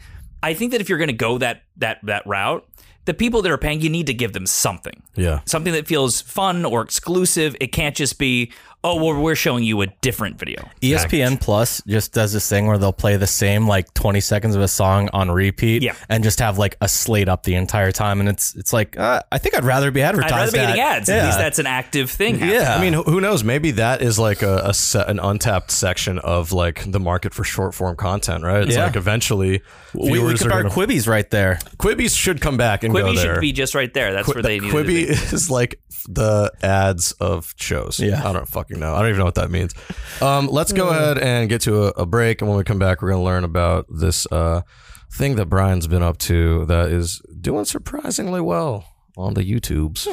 [0.42, 2.66] I think that if you're going to go that that that route,
[3.04, 6.20] the people that are paying, you need to give them something, yeah, something that feels
[6.20, 7.56] fun or exclusive.
[7.60, 8.52] It can't just be,
[8.84, 10.68] oh, well, we're showing you a different video.
[10.80, 14.62] ESPN Plus just does this thing where they'll play the same like 20 seconds of
[14.62, 15.94] a song on repeat Yeah.
[16.08, 18.20] and just have like a slate up the entire time.
[18.20, 20.32] And it's it's like, uh, I think I'd rather be advertised.
[20.34, 20.66] I'd rather be at.
[20.66, 21.08] getting ads.
[21.08, 21.26] At Yeah.
[21.26, 22.38] least that's an active thing.
[22.38, 22.54] happening.
[22.60, 22.76] yeah.
[22.76, 23.44] I mean, who who knows?
[23.44, 27.44] Maybe that is like a, a se- an untapped section of like the market for
[27.44, 28.62] short form content, right?
[28.64, 28.86] It's Yeah.
[28.86, 29.62] like eventually
[29.94, 31.58] we, we viewers could are our gonna, Quibi's right there.
[31.78, 33.34] Quibi's should come back and go Quibi there.
[33.34, 34.12] should be just right there.
[34.12, 35.02] That's Qui- where they the need to Quibi be.
[35.36, 38.00] is like the ads of shows.
[38.00, 38.28] Yeah.
[38.28, 38.94] I don't fucking know.
[38.94, 39.74] I don't even know what that means.
[40.20, 43.02] Um, let's go ahead and get to a, a break, and when we come back,
[43.02, 44.62] we're gonna learn about this uh,
[45.12, 48.84] thing that Brian's been up to that is doing surprisingly well
[49.16, 50.06] on the YouTubes.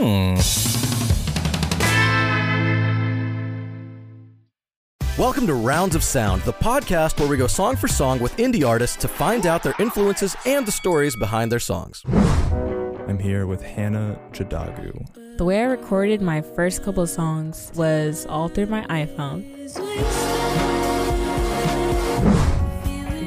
[5.17, 8.65] Welcome to Rounds of Sound, the podcast where we go song for song with indie
[8.65, 12.03] artists to find out their influences and the stories behind their songs.
[12.07, 15.28] I'm here with Hannah Jadagu.
[15.39, 19.45] The way I recorded my first couple of songs was all through my iPhone.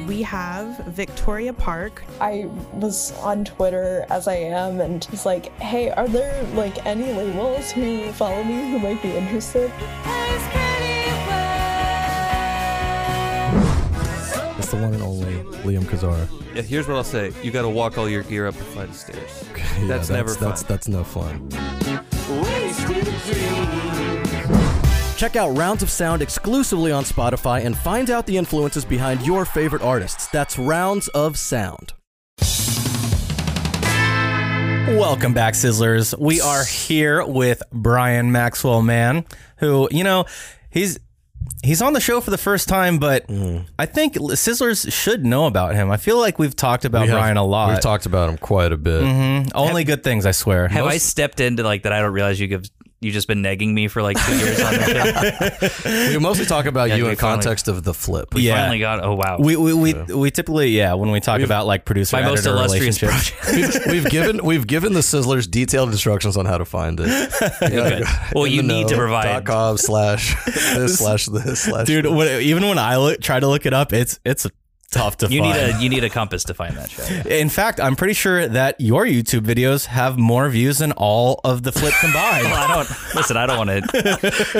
[0.05, 2.03] We have Victoria Park.
[2.21, 7.11] I was on Twitter as I am and was like, hey, are there like any
[7.13, 9.71] labels who follow me who might be interested?
[14.73, 16.27] The the one and only Liam Kazar.
[16.55, 17.31] Yeah, here's what I'll say.
[17.43, 19.43] You got to walk all your gear up a flight of stairs.
[19.79, 20.67] Yeah, That's never that's, fun.
[20.67, 21.49] That's no fun.
[25.15, 29.45] Check out Rounds of Sound exclusively on Spotify and find out the influences behind your
[29.45, 30.27] favorite artists.
[30.27, 31.93] That's Rounds of Sound.
[34.97, 36.17] Welcome back, Sizzlers.
[36.17, 39.25] We are here with Brian Maxwell Mann,
[39.57, 40.25] who, you know,
[40.69, 40.99] he's
[41.63, 43.25] he's on the show for the first time, but
[43.79, 45.89] I think Sizzlers should know about him.
[45.91, 47.69] I feel like we've talked about We have- Brian a lot.
[47.69, 49.01] We've talked about him quite a bit.
[49.03, 49.51] Mhm.
[49.55, 50.67] Only good things, I swear.
[50.67, 51.93] Have I stepped into like that?
[51.93, 52.63] I don't realize you give.
[53.03, 56.09] You just been negging me for like two years on the show.
[56.13, 58.33] We mostly talk about Yeah, you we in finally- context of the flip.
[58.33, 58.55] We Yeah.
[58.61, 59.03] finally got.
[59.03, 59.37] Oh wow.
[59.39, 62.55] we we, we, we typically yeah when we talk about like producer My most editor
[62.55, 63.31] illustrious relationships.
[63.41, 63.85] project.
[63.87, 67.31] we've, we've given we've given the Sizzlers detailed instructions on how to find it.
[67.59, 68.05] Good.
[68.33, 69.23] Well, you need to provide.
[69.25, 73.47] dot com slash this slash this slash Dude, when, even when I look, try to
[73.47, 74.45] look it up, it's it's
[74.93, 75.53] tough to You find.
[75.53, 77.03] need a you need a compass to find that show.
[77.29, 81.63] In fact, I'm pretty sure that your YouTube videos have more views than all of
[81.63, 82.43] the flip combined.
[82.53, 83.37] Well, I don't listen.
[83.37, 84.53] I don't want to.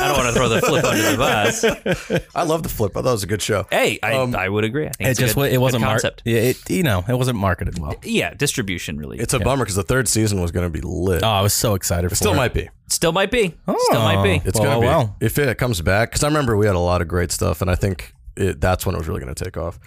[0.00, 2.26] I don't want to throw the flip under the bus.
[2.34, 2.96] I love the flip.
[2.96, 3.66] I thought it was a good show.
[3.70, 4.86] Hey, I, Um, I would agree.
[4.86, 6.22] I think it it's just good, it wasn't good mar- concept.
[6.24, 7.94] yeah, it, you know, it wasn't marketed well.
[8.04, 9.18] yeah, distribution really.
[9.18, 11.22] It's a bummer because the third season was going to be lit.
[11.22, 12.06] Oh, I was so excited.
[12.06, 12.36] it for still it.
[12.36, 12.68] might be.
[12.88, 13.54] Still might be.
[13.78, 14.42] Still might be.
[14.46, 14.86] It's Well, going to be.
[14.86, 15.16] well.
[15.20, 17.70] If it comes back, because I remember we had a lot of great stuff, and
[17.70, 19.78] I think it, that's when it was really going to take off.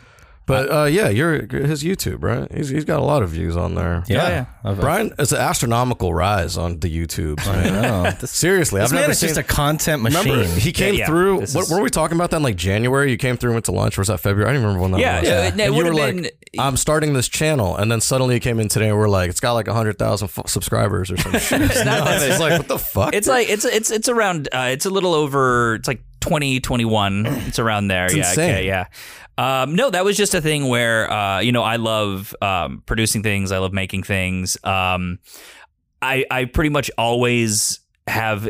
[0.45, 2.51] But uh, yeah, you're his YouTube, right?
[2.53, 4.03] He's, he's got a lot of views on there.
[4.09, 4.73] Yeah, yeah.
[4.73, 7.39] Brian, it's an astronomical rise on the YouTube.
[7.47, 8.11] I know.
[8.19, 9.29] This, Seriously, this I've man never is seen.
[9.29, 10.33] just a content machine.
[10.33, 11.05] Remember, he came yeah.
[11.05, 11.39] through.
[11.39, 12.43] This What is- were we talking about then?
[12.43, 13.97] Like January, you came through and went to lunch.
[13.97, 14.49] Or was that February?
[14.49, 15.29] I don't even remember when that Yeah, was.
[15.29, 18.01] yeah, it- it and you were would've like, been- "I'm starting this channel," and then
[18.01, 21.09] suddenly you came in today and we're like, "It's got like hundred thousand f- subscribers
[21.09, 23.13] or some shit." it's not that It's like what the fuck?
[23.15, 24.49] It's like it's it's it's around.
[24.51, 25.75] Uh, it's a little over.
[25.75, 27.25] It's like 20, 21.
[27.47, 28.09] It's around there.
[28.09, 28.29] yeah.
[28.29, 28.49] insane.
[28.51, 28.65] Okay.
[28.65, 28.85] Yeah.
[29.37, 33.23] Um, no, that was just a thing where uh, you know I love um, producing
[33.23, 33.51] things.
[33.51, 34.57] I love making things.
[34.63, 35.19] Um,
[36.01, 38.47] I I pretty much always have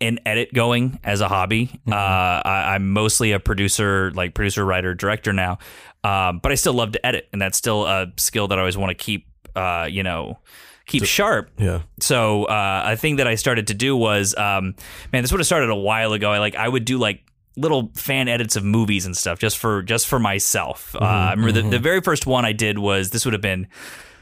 [0.00, 1.80] an edit going as a hobby.
[1.90, 5.58] Uh, I, I'm mostly a producer, like producer, writer, director now.
[6.04, 8.76] Um, but I still love to edit, and that's still a skill that I always
[8.76, 9.26] want to keep.
[9.56, 10.38] Uh, you know,
[10.88, 11.50] keep sharp.
[11.58, 11.82] yeah.
[12.00, 14.74] So uh, a thing that I started to do was, um,
[15.12, 16.32] man, this would have started a while ago.
[16.32, 17.22] I like I would do like
[17.56, 20.96] little fan edits of movies and stuff just for just for myself.
[20.96, 23.68] Uh, I remember the, the very first one I did was this would have been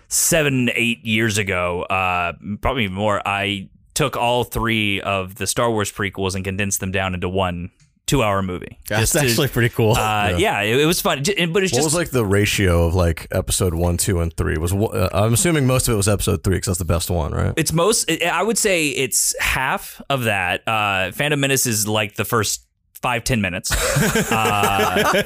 [0.08, 3.26] seven eight years ago, uh, probably even more.
[3.26, 7.70] I took all three of the Star Wars prequels and condensed them down into one
[8.06, 8.78] two hour movie.
[8.88, 9.92] That's to- actually pretty cool.
[9.96, 12.94] Uh, yeah, it, it was fun, but it's What just was like the ratio of
[12.94, 14.56] like episode one, two, and three?
[14.58, 17.32] Was uh, I'm assuming most of it was episode three because that's the best one,
[17.32, 17.52] right?
[17.56, 18.10] It's most.
[18.10, 20.66] I would say it's half of that.
[20.66, 22.66] Uh, Phantom Menace is like the first
[23.02, 23.70] five ten minutes.
[24.30, 25.22] Uh,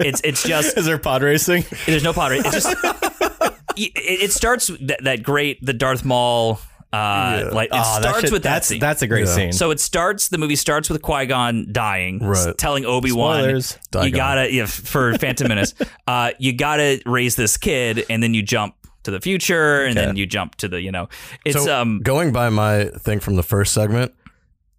[0.00, 1.64] it's it's just is there pod racing?
[1.86, 2.32] there's no pod.
[2.32, 2.68] It's just
[3.76, 6.60] it, it starts that, that great the Darth Maul.
[6.92, 8.80] Uh, like it Oh, that starts shit- with that that's scene.
[8.80, 9.34] that's a great Yeah.
[9.34, 9.52] scene.
[9.52, 10.28] So it starts.
[10.28, 12.58] The movie starts with Qui Gon dying, s- Right.
[12.58, 13.78] telling Obi Wan, Spoilers.
[13.94, 14.16] "You Qui-Gon.
[14.18, 15.74] gotta yeah, for Phantom Menace,
[16.08, 18.74] uh, you gotta raise this kid," and then you jump
[19.04, 21.08] to the future, and then you jump to the you know,
[21.44, 24.12] it's so um going by my thing from the first segment,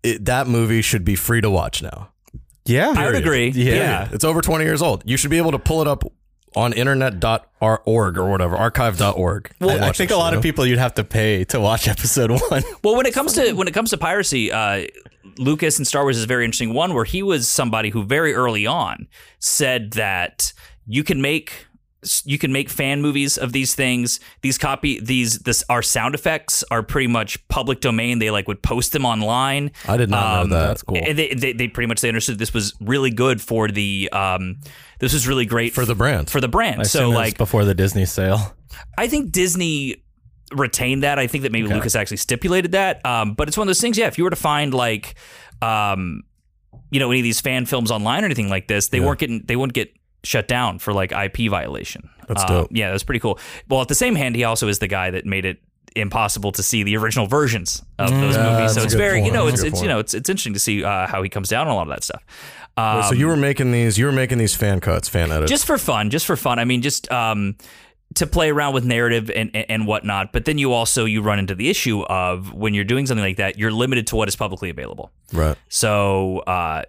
[0.04, 2.10] it, that movie should be free to watch now.
[2.66, 3.50] yeah, I would agree.
[3.50, 3.74] Yeah.
[3.76, 4.08] yeah.
[4.12, 5.02] It's over 20 years old.
[5.06, 6.04] You should be able to pull it up
[6.56, 9.52] on internet.org or whatever, archive.org.
[9.60, 11.88] Well, and I think a lot you of people you'd have to pay to watch
[11.88, 12.64] episode one.
[12.84, 14.88] Well, when it comes to when it comes to piracy, uh,
[15.38, 18.34] Lucas and Star Wars is a very interesting one where he was somebody who very
[18.34, 19.08] early on
[19.40, 20.54] said that
[20.86, 21.68] you can make
[22.26, 24.20] you can make fan movies of these things.
[24.42, 28.20] These copy these this our sound effects are pretty much public domain.
[28.20, 29.72] They like would post them online.
[29.88, 30.68] I did not know that.
[30.68, 30.98] That's cool.
[30.98, 34.58] And they, they, they pretty much they understood this was really good for the um
[35.00, 36.30] this was really great For the brand.
[36.30, 36.82] for the brand.
[36.82, 38.56] I so assume it was like before the Disney sale.
[38.98, 40.04] I think Disney
[40.52, 41.20] retained that.
[41.20, 43.06] I think that maybe Lucas actually stipulated that.
[43.06, 43.98] Um, but it's one of those things.
[43.98, 45.16] Yeah, if you were to find like,
[45.62, 46.24] um,
[46.90, 49.44] you know, any of these fan films online or anything like this, they weren't getting
[49.46, 52.10] they wouldn't get shut down for like IP violation.
[52.28, 52.70] That's Uh, dope.
[52.72, 53.40] Yeah, that's pretty cool.
[53.70, 55.60] Well, at the same hand, he also is the guy that made it
[55.96, 58.74] impossible to see the original versions of those Yeah, movies.
[58.76, 60.84] So it's very, you know, That's it's it's you know, it's it's interesting to see
[60.84, 62.24] uh, how he comes down on a lot of that stuff.
[62.78, 65.50] Um, so you were making these, you were making these fan cuts, fan edits.
[65.52, 66.58] just for fun, just for fun.
[66.60, 67.58] I mean, just um,
[68.16, 70.32] to play around with narrative and, and and whatnot.
[70.32, 73.38] But then you also you run into the issue of when you're doing something like
[73.38, 75.12] that, you're limited to what is publicly available.
[75.34, 75.58] right.
[75.68, 76.40] So.
[76.40, 76.84] Uh,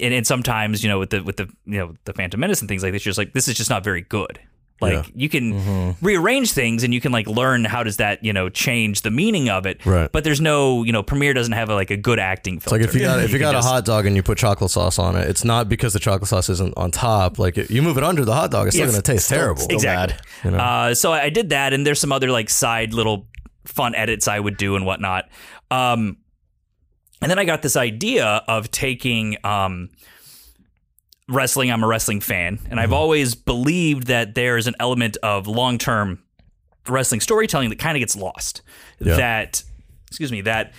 [0.00, 2.68] and, and sometimes you know with the with the you know the Phantom Menace and
[2.68, 4.38] things like this, you're just like this is just not very good.
[4.80, 5.02] Like Yeah.
[5.16, 6.06] you can Mm-hmm.
[6.06, 9.48] rearrange things and you can like learn how does that you know change the meaning
[9.48, 9.84] of it.
[9.84, 10.08] Right.
[10.12, 12.82] But there's no you know Premiere doesn't have a, like a good acting It's like
[12.82, 14.70] if you got if you can got a just- hot dog and you put chocolate
[14.70, 17.40] sauce on it, it's not because the chocolate sauce isn't on top.
[17.40, 19.62] Like you move it under the hot dog, it's still going to taste still- terrible.
[19.62, 20.16] still exactly.
[20.16, 20.26] bad.
[20.44, 20.58] You know?
[20.62, 23.26] Uh, so I did that, and there's some other like side little
[23.64, 25.28] fun edits I would do and whatnot.
[25.72, 26.18] Um,
[27.20, 29.90] and then I got this idea of taking um,
[31.28, 31.70] wrestling.
[31.70, 35.78] I'm a wrestling fan, and I've always believed that there is an element of long
[35.78, 36.22] term
[36.88, 38.62] wrestling storytelling that kind of gets lost.
[39.00, 39.16] Yeah.
[39.16, 39.62] That
[40.06, 40.72] excuse me, that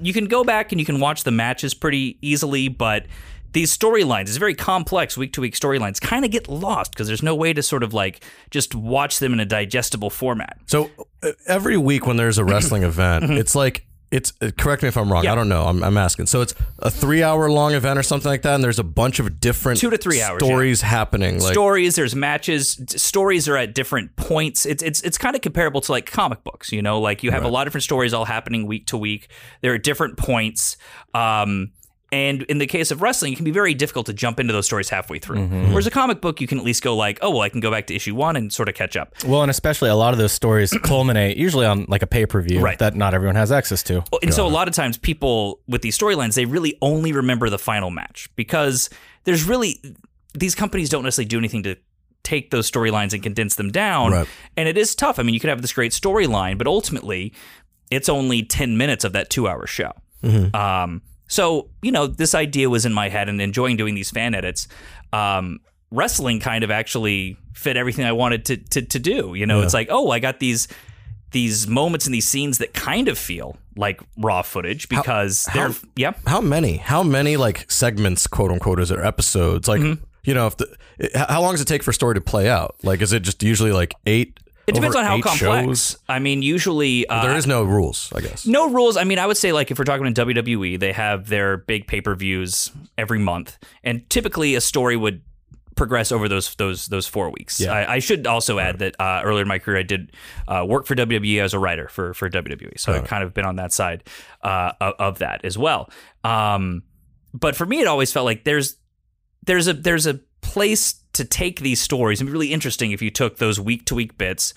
[0.00, 3.06] you can go back and you can watch the matches pretty easily, but
[3.52, 7.22] these storylines, it's very complex week to week storylines, kind of get lost because there's
[7.22, 10.56] no way to sort of like just watch them in a digestible format.
[10.66, 10.90] So
[11.46, 14.32] every week when there's a wrestling event, it's like it's.
[14.40, 15.24] uh, Correct me if I'm wrong.
[15.24, 15.32] Yeah.
[15.32, 15.64] I don't know.
[15.64, 16.26] I'm, I'm asking.
[16.26, 19.18] So it's a three hour long event or something like that, and there's a bunch
[19.18, 21.40] of different Two to three hours, stories happening.
[21.40, 24.66] Like stories, there's matches, stories are at different points.
[24.66, 27.44] It's it's it's kind of comparable to like comic books, you know, like you have
[27.44, 29.28] a lot of different stories all happening week to week.
[29.60, 30.76] There are different points.
[31.14, 31.72] Um
[32.12, 34.66] and in the case of wrestling, it can be very difficult to jump into those
[34.66, 35.38] stories halfway through.
[35.38, 35.70] Mm-hmm.
[35.70, 37.70] Whereas a comic book, you can at least go like, oh, well, I can go
[37.70, 39.14] back to issue one and sort of catch up.
[39.24, 42.40] Well, and especially a lot of those stories culminate usually on like a pay per
[42.42, 42.78] view Right.
[42.80, 44.02] that not everyone has access to.
[44.10, 47.48] Well, And so a lot of times people with these storylines, they really only remember
[47.48, 48.90] the final match because
[49.24, 49.80] there's really
[50.34, 51.76] these companies don't necessarily do anything to
[52.22, 54.12] take those storylines and condense them down.
[54.12, 54.28] Right.
[54.56, 55.18] And it is tough.
[55.18, 57.32] I mean, you could have this great storyline, but ultimately
[57.90, 59.92] it's only 10 minutes of that two hour show.
[60.22, 64.34] Um, so, you know, this idea was in my head and enjoying doing these fan
[64.34, 64.68] edits.
[65.12, 69.34] Um, wrestling kind of actually fit everything I wanted to, to, to do.
[69.34, 70.68] You know, it's like, oh, I got these
[71.32, 75.76] these moments and these scenes that kind of feel like raw footage because how- they're
[75.94, 76.78] yeah how many?
[76.78, 79.68] How many like segments, quote unquote, is there episodes?
[79.68, 80.02] Like Mm-hmm.
[80.24, 80.66] you know, if the
[81.14, 82.74] how long does it take for a story to play out?
[82.82, 84.39] Like, is it just usually like eight?
[84.70, 85.98] It depends on how complex shows?
[86.08, 88.46] i mean usually uh, There is no rules, I guess.
[88.46, 91.28] no rules i mean i would say like if we're talking in wwe they have
[91.28, 95.22] their big pay-per-views every month and typically a story would
[95.76, 97.72] progress over those those those four weeks Yeah.
[97.72, 100.12] I, I should also add that uh, earlier in my career i did
[100.48, 103.46] uh, work for wwe as a writer for for wwe so i've kind of been
[103.46, 104.04] on that side
[104.42, 105.88] uh, of, of that as well
[106.24, 106.82] um,
[107.32, 108.76] but for me it always felt like there's
[109.46, 112.18] there's a there's a place to take these stories.
[112.18, 114.54] It'd be really interesting if you took those week to week bits,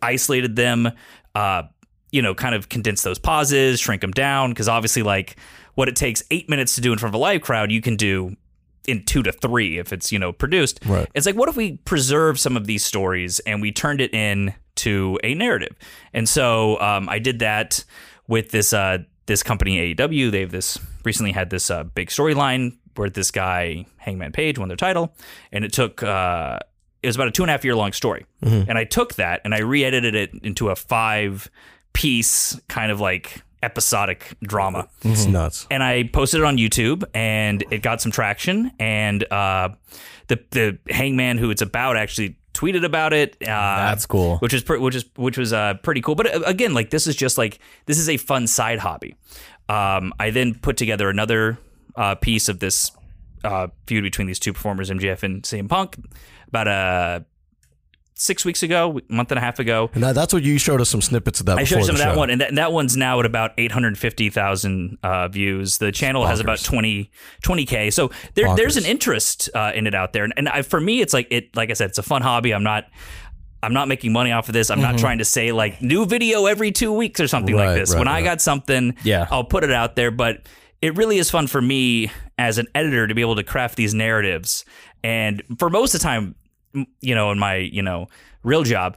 [0.00, 0.90] isolated them,
[1.34, 1.64] uh,
[2.10, 5.36] you know, kind of condense those pauses, shrink them down, because obviously, like
[5.74, 7.96] what it takes eight minutes to do in front of a live crowd, you can
[7.96, 8.34] do
[8.86, 10.80] in two to three if it's you know produced.
[10.86, 11.06] Right.
[11.14, 14.54] It's like what if we preserve some of these stories and we turned it in
[14.76, 15.76] to a narrative?
[16.14, 17.84] And so um, I did that
[18.26, 20.30] with this uh, this company AEW.
[20.30, 24.76] They've this recently had this uh, big storyline where this guy Hangman Page won their
[24.76, 25.14] title,
[25.52, 26.02] and it took.
[26.02, 26.58] Uh,
[27.02, 29.40] it was about a two and a half year long story, and I took that
[29.44, 31.48] and I re-edited it into a five
[31.92, 35.66] piece kind of like episodic drama It's nuts.
[35.70, 38.72] and I posted it on YouTube, and it got some traction.
[38.80, 39.70] And uh,
[40.26, 43.36] the the Hangman who it's about actually tweeted about it.
[43.42, 44.38] Uh, That's cool.
[44.38, 46.16] Which is pre- which is which was uh, pretty cool.
[46.16, 49.14] But uh, again, like this is just like this is a fun side hobby.
[49.68, 51.58] Um, I then put together another
[51.98, 52.92] uh, piece of this
[53.44, 55.96] uh, feud between these two performers, MJF and CM Punk,
[56.48, 57.20] about uh,
[58.14, 59.90] six weeks ago, a month and a half ago.
[59.94, 61.58] And that, that's what you showed us some snippets of that.
[61.58, 62.18] I showed some of that show.
[62.18, 65.78] one, and that, that one's now at about 850,000 uh, views.
[65.78, 66.64] The channel has about bonkers.
[66.64, 67.10] 20,
[67.42, 67.92] 20K.
[67.92, 70.24] So there, there's an interest uh, in it out there.
[70.24, 72.52] And, and I, for me, it's like, it, like I said, it's a fun hobby.
[72.52, 72.84] I'm not.
[73.60, 74.70] I'm not making money off of this.
[74.70, 77.60] I'm not trying to say like new video every two weeks or something Mm-hmm.
[77.60, 77.90] Right, like this.
[77.92, 79.26] right, when I got something, Yeah.
[79.32, 80.12] I'll put it out there.
[80.12, 80.42] But
[80.82, 83.94] it really is fun for me as an editor to be able to craft these
[83.94, 84.64] narratives.
[85.02, 86.34] And for most of the time,
[87.00, 88.06] you know, in my you know
[88.42, 88.96] real job,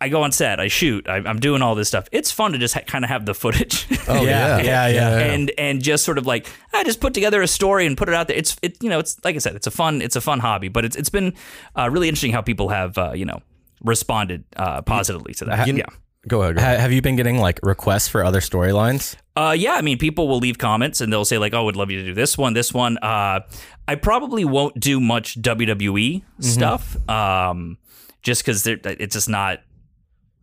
[0.00, 2.06] I go on set, I shoot, I, I'm doing all this stuff.
[2.12, 3.86] It's fun to just ha- kind of have the footage.
[4.08, 5.18] Oh Yeah, yeah, yeah, yeah.
[5.32, 8.14] and and just sort of like I just put together a story and put it
[8.14, 8.36] out there.
[8.38, 10.68] It's it you know it's like I said, it's a fun it's a fun hobby,
[10.68, 11.34] but it's it's been
[11.76, 13.42] uh, really interesting how people have uh, you know
[13.82, 15.66] responded uh, positively to that.
[15.68, 15.84] You- yeah.
[16.26, 16.56] Go ahead.
[16.56, 16.80] Go Ha- ahead.
[16.80, 19.16] have you been getting like requests for other storylines?
[19.38, 21.92] Uh, yeah, I mean, people will leave comments and they'll say like, "Oh, would love
[21.92, 23.40] you to do this one, this one." Uh,
[23.86, 27.78] I probably won't do much WWE stuff, um,
[28.22, 29.60] just because it's just not.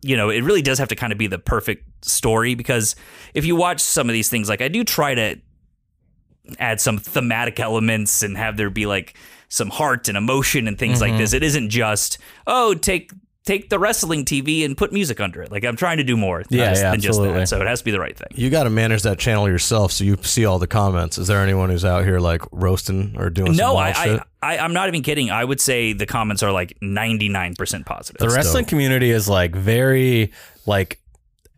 [0.00, 2.96] You know, it really does have to kind of be the perfect story because
[3.34, 5.36] if you watch some of these things, like I do try to
[6.58, 9.14] add some thematic elements and have there be like
[9.48, 11.34] some heart and emotion and things like this.
[11.34, 13.12] It isn't just oh take
[13.46, 15.50] take the wrestling TV and put music under it.
[15.50, 17.38] Like I'm trying to do more Yeah, than, yeah, than just absolutely.
[17.40, 17.48] that.
[17.48, 18.28] So it has to be the right thing.
[18.34, 21.16] You got to manage that channel yourself, so you see all the comments.
[21.16, 24.20] Is there anyone who's out here like roasting or doing some No, I, shit?
[24.42, 25.30] I, I, I'm not even kidding.
[25.30, 28.18] I would say the comments are like 99% positive.
[28.18, 30.32] The wrestling community is like very
[30.66, 30.98] like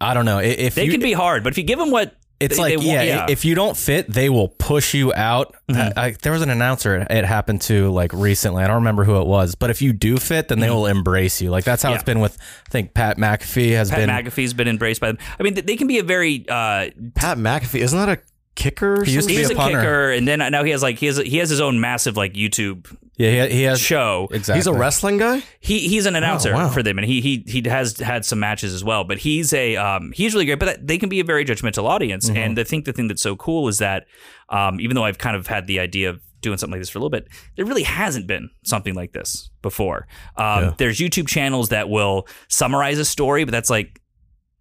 [0.00, 1.90] I don't know i- if they you, can be hard, but if you give them
[1.90, 3.18] what It's they- like they yeah, yeah.
[3.22, 3.30] Mm-hmm.
[3.32, 5.54] if you don't fit, they will push you out.
[5.68, 8.62] I, I, there was an announcer it, it happened to like recently.
[8.62, 11.42] I don't remember who it was, but if you do fit, then they will embrace
[11.42, 11.50] you.
[11.50, 11.92] Like that's how Mm-hmm.
[11.92, 11.96] Yeah.
[11.96, 14.08] it's been with I think Pat McAfee has Pat been.
[14.08, 15.18] Pat McAfee's been embraced by them.
[15.38, 18.22] I mean, they can be a very uh, Pat McAfee isn't that a
[18.58, 19.04] kicker?
[19.04, 19.78] He used to be he's a a, punter.
[19.78, 22.34] kicker, and then now he has like he has he has his own massive like
[22.34, 22.86] YouTube
[23.18, 24.28] yeah, he, he has show.
[24.30, 24.58] exactly.
[24.58, 25.42] He's a wrestling guy.
[25.60, 26.68] He he's an announcer wow.
[26.68, 29.04] for them, and he he he has had some matches as well.
[29.04, 30.58] But he's a um, he's really great.
[30.58, 32.36] But that, they can be a very judgmental audience, Mm-hmm.
[32.36, 34.06] and I think the thing that's so cool is that
[34.50, 36.98] um, even though I've kind of had the idea of doing something like this for
[36.98, 40.06] a little bit, there really hasn't been something like this before.
[40.36, 40.74] Um, Yeah.
[40.78, 44.00] There's YouTube channels that will summarize a story, but that's like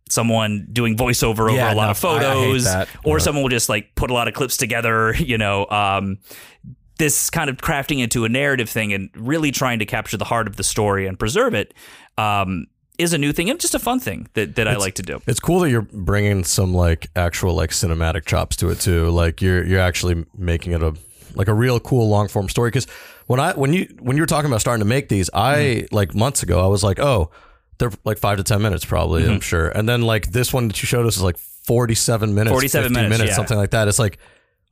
[0.09, 2.87] someone doing voiceover over Yeah, a lot no, of I- I photos that.
[3.03, 6.17] or someone will just like put a lot of clips together you know um,
[6.97, 10.47] this kind of crafting into a narrative thing and really trying to capture the heart
[10.47, 11.73] of the story and preserve it
[12.17, 12.65] um,
[12.97, 15.21] is a new thing and just a fun thing that, that I like to do.
[15.27, 19.09] It's cool that you're bringing some like actual like cinematic chops to it too.
[19.11, 20.95] Like you're you're actually making it a
[21.35, 22.69] like a real cool long form story.
[22.69, 22.87] Because
[23.27, 25.95] when I when you when you were talking about starting to make these, I Mm-hmm.
[25.95, 27.29] like months ago I was like, oh,
[27.77, 29.23] they're like five to ten minutes probably.
[29.23, 29.31] Mm-hmm.
[29.33, 29.69] I'm sure.
[29.69, 33.09] And then like this one that you showed us is like 47 minutes, 47 50
[33.09, 33.35] minutes, yeah.
[33.35, 33.87] something like that.
[33.87, 34.17] It's like.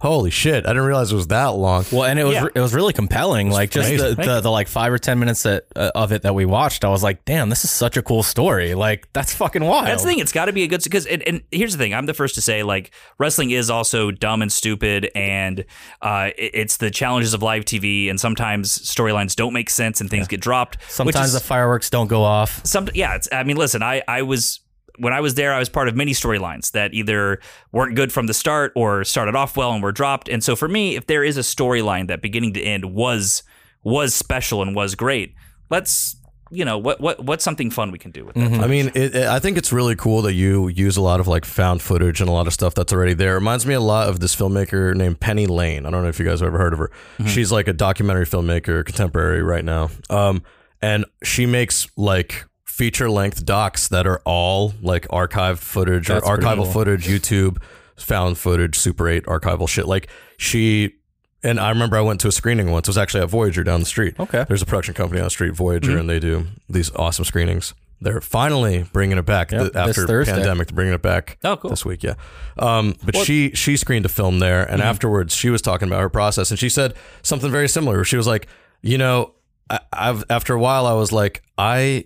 [0.02, 0.66] Holy shit!
[0.66, 1.86] I didn't realize it was that long.
[1.89, 2.48] Well, and it was Yeah.
[2.54, 3.50] it was really compelling.
[3.50, 6.36] Like just the, the, the like five or ten minutes that uh, of it that
[6.36, 8.76] we watched, I was like, damn, this is such a cool story.
[8.76, 9.88] Like that's fucking wild.
[9.88, 10.20] That's the thing.
[10.20, 11.06] It's got to be a good because.
[11.06, 11.93] And, and here's the thing.
[11.93, 15.64] I'm the first to say like wrestling is also dumb and stupid, and
[16.02, 18.10] uh, it- it's the challenges of live TV.
[18.10, 20.78] And sometimes storylines don't make sense and things get dropped.
[20.89, 22.66] Sometimes is- the fireworks don't go off.
[22.66, 24.60] some yeah it's i mean listen i i was
[25.00, 27.39] when i was there i was part of many storylines that either
[27.72, 30.68] weren't good from the start or started off well and were dropped and so for
[30.68, 33.43] me if there is a storyline that beginning to end was
[33.84, 35.34] was special and was great
[35.70, 36.16] let's
[36.52, 39.16] you know what what what's something fun we can do with that I mean, it,
[39.16, 42.22] it- I think it's really cool that you use a lot of like found footage
[42.22, 43.32] and a lot of stuff that's already there.
[43.32, 45.88] It reminds me a lot of this filmmaker named Penny Lane.
[45.88, 46.91] I don't know if you guys have ever heard of her.
[47.26, 49.89] She's like a documentary filmmaker, contemporary right now.
[50.12, 50.43] Um,
[50.84, 52.46] and she makes like
[52.76, 56.72] feature length docs that are all like archived footage That's or archival cool.
[56.74, 57.62] footage, YouTube,
[57.96, 59.88] found footage, Super 8 archival shit.
[59.88, 60.96] Like she.
[61.42, 62.88] And I remember I went to a screening once.
[62.88, 64.20] It was actually at Voyager down the street.
[64.20, 64.46] Okay.
[64.48, 67.76] There's a production company on the street, Voyager, and they do these awesome screenings.
[68.02, 70.68] They're finally bringing it back Yep, th- after pandemic.
[70.68, 71.70] They're bringing it back Oh, cool.
[71.70, 72.02] this week.
[72.04, 72.16] Yeah.
[72.58, 76.10] Um, but she she screened a film there, and afterwards she was talking about her
[76.10, 78.04] process, and she said something very similar.
[78.04, 78.48] She was like,
[78.82, 79.34] you know,
[79.70, 82.06] I, I've after a while I was like, I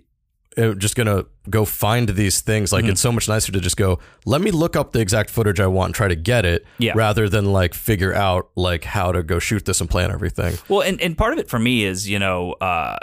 [0.76, 2.72] just gonna go find these things.
[2.74, 4.00] Like it's so much nicer to just go.
[4.26, 6.94] Let me look up the exact footage I want and try to get it, Yeah.
[6.96, 10.58] rather than like figure out like how to go shoot this and plan everything.
[10.68, 12.98] Well, and, and part of it for me is, you know, uh,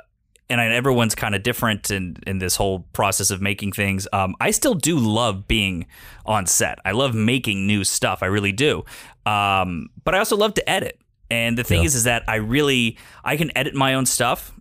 [0.48, 4.06] and I, everyone's kind of different in, in this whole process of making things.
[4.12, 5.86] Um, I still do love being
[6.24, 6.78] on set.
[6.84, 8.22] I love making new stuff.
[8.22, 8.84] I really do.
[9.24, 11.00] Um, but I also love to edit.
[11.30, 11.86] And the thing Yeah.
[11.86, 14.52] is, is that I really I can edit my own stuff.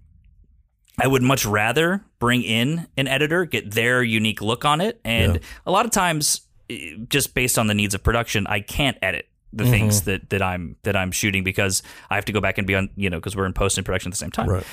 [1.00, 5.36] I would much rather bring in an editor, get their unique look on it, and
[5.36, 5.42] Yeah.
[5.66, 9.28] a lot of times, eh, just based on the needs of production, I can't edit
[9.54, 12.68] the things that, that I'm that I'm shooting because I have to go back and
[12.68, 14.50] be on you know because we're in post and production at the same time.
[14.50, 14.66] Right.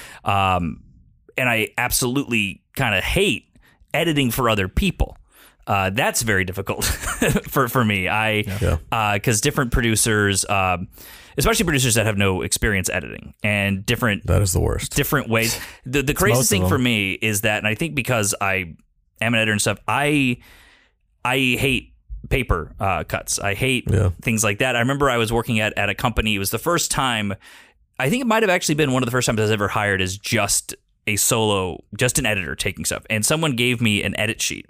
[0.56, 0.82] Um,
[1.38, 3.46] and I absolutely kind of hate
[3.94, 5.16] editing for other people.
[5.66, 6.84] Uh, that's very difficult
[7.48, 8.08] for for me.
[8.08, 8.44] I
[8.90, 9.14] Yeah.
[9.14, 10.88] because different producers, um,
[11.38, 14.94] especially producers that have no experience editing, and different That is the worst.
[14.96, 15.58] different ways.
[15.86, 18.74] The the craziest thing for me is that, and I think because I
[19.20, 20.38] am an editor and stuff, I
[21.24, 21.92] I hate
[22.28, 23.38] paper uh, cuts.
[23.38, 24.10] I hate Yeah.
[24.22, 24.74] things like that.
[24.76, 26.34] I remember I was working at at a company.
[26.34, 27.34] It was the first time.
[27.98, 29.68] I think it might have actually been one of the first times I was ever
[29.68, 30.74] hired as just
[31.06, 33.04] a solo, just an editor taking stuff.
[33.10, 34.66] And someone gave me an edit sheet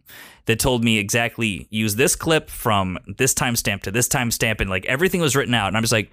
[0.46, 4.86] that told me exactly use this clip from this timestamp to this timestamp, and like
[4.86, 5.68] everything was written out.
[5.68, 6.10] And I'm just like,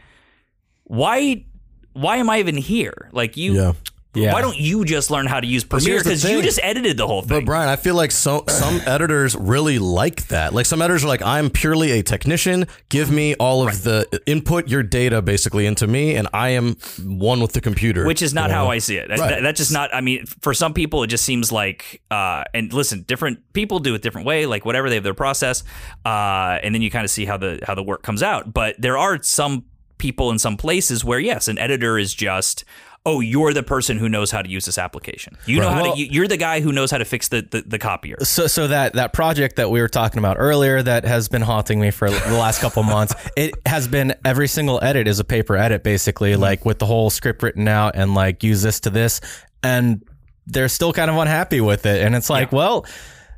[0.83, 1.45] why?
[1.93, 3.09] Why am I even here?
[3.11, 3.53] Like you.
[3.53, 3.73] Yeah.
[4.15, 4.33] Yeah.
[4.33, 5.99] Why don't you just learn how to use Premiere?
[5.99, 7.41] Because you just edited the whole thing.
[7.41, 7.45] But.
[7.45, 10.51] Brian, I feel like so, some editors really like that.
[10.51, 12.65] Like some editors are like, I'm purely a technician.
[12.89, 17.39] Give me all of the input your data basically into me, and I am one
[17.39, 18.03] with the computer.
[18.05, 18.65] which is not You know?
[18.65, 19.09] how I see it.
[19.09, 19.17] Right.
[19.17, 19.93] That, that's just not.
[19.93, 22.01] I mean, for some people, it just seems like.
[22.09, 24.47] Uh, and listen, different people do it different way.
[24.47, 25.63] Like whatever they have their process,
[26.03, 28.53] uh, and then you kind of see how the how the work comes out.
[28.53, 29.65] But there are some
[29.99, 32.63] people in some places where yes, an editor is just
[33.05, 35.35] oh, you're the person who knows how to use this application.
[35.45, 35.99] You know how Well- to.
[35.99, 38.17] you- You're the guy who knows how to fix the the, the copier.
[38.23, 41.79] So, so that that project that we were talking about earlier that has been haunting
[41.79, 45.55] me for the last couple months, it has been every single edit is a paper
[45.55, 46.41] edit, basically, mm-hmm.
[46.41, 49.21] like with the whole script written out and like use this to this,
[49.63, 50.03] and
[50.45, 52.85] they're still kind of unhappy with it, and it's like, well.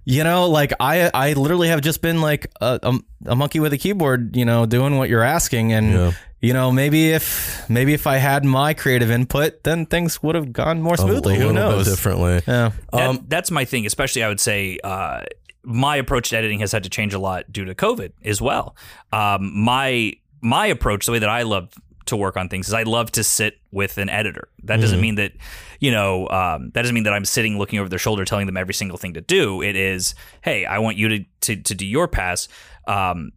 [0.03, 3.71] You know, like I, I literally have just been like a, a, a monkey with
[3.71, 6.11] a keyboard, you know, doing what you're asking, and Yeah.
[6.41, 10.51] You know, maybe if maybe if I had my creative input, then things would have
[10.51, 11.35] gone more smoothly.
[11.35, 11.87] a Who little bit knows?
[11.87, 12.41] differently.
[12.47, 12.71] Yeah.
[12.91, 15.21] That- Um, that's my thing, especially I would say uh,
[15.63, 18.75] my approach to editing has had to change a lot due to COVID as well.
[19.13, 21.69] Um, my my approach, the way that I love
[22.07, 24.49] to work on things, is I love to sit with an editor.
[24.63, 25.01] That doesn't Mm-hmm.
[25.01, 25.33] mean that
[25.79, 28.57] you know um, that doesn't mean that I'm sitting looking over their shoulder telling them
[28.57, 29.61] every single thing to do.
[29.61, 32.47] It is, hey, I want you to to, to do your pass.
[32.87, 33.31] Um,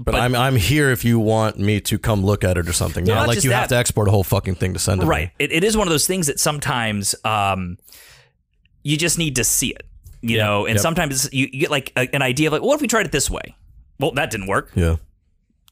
[0.00, 3.04] But, I'm I'm here if you want me to come look at it or something.
[3.04, 3.60] Well, Not not like you that.
[3.60, 5.86] have to export a whole fucking thing to send to right it, it is one
[5.86, 7.78] of those things that sometimes um,
[8.82, 9.82] you just need to see it
[10.22, 10.82] you know and Yep.
[10.82, 13.12] sometimes you, you get like a, an idea of like what if we tried it
[13.12, 13.54] this way
[14.00, 14.96] well that didn't work Yeah.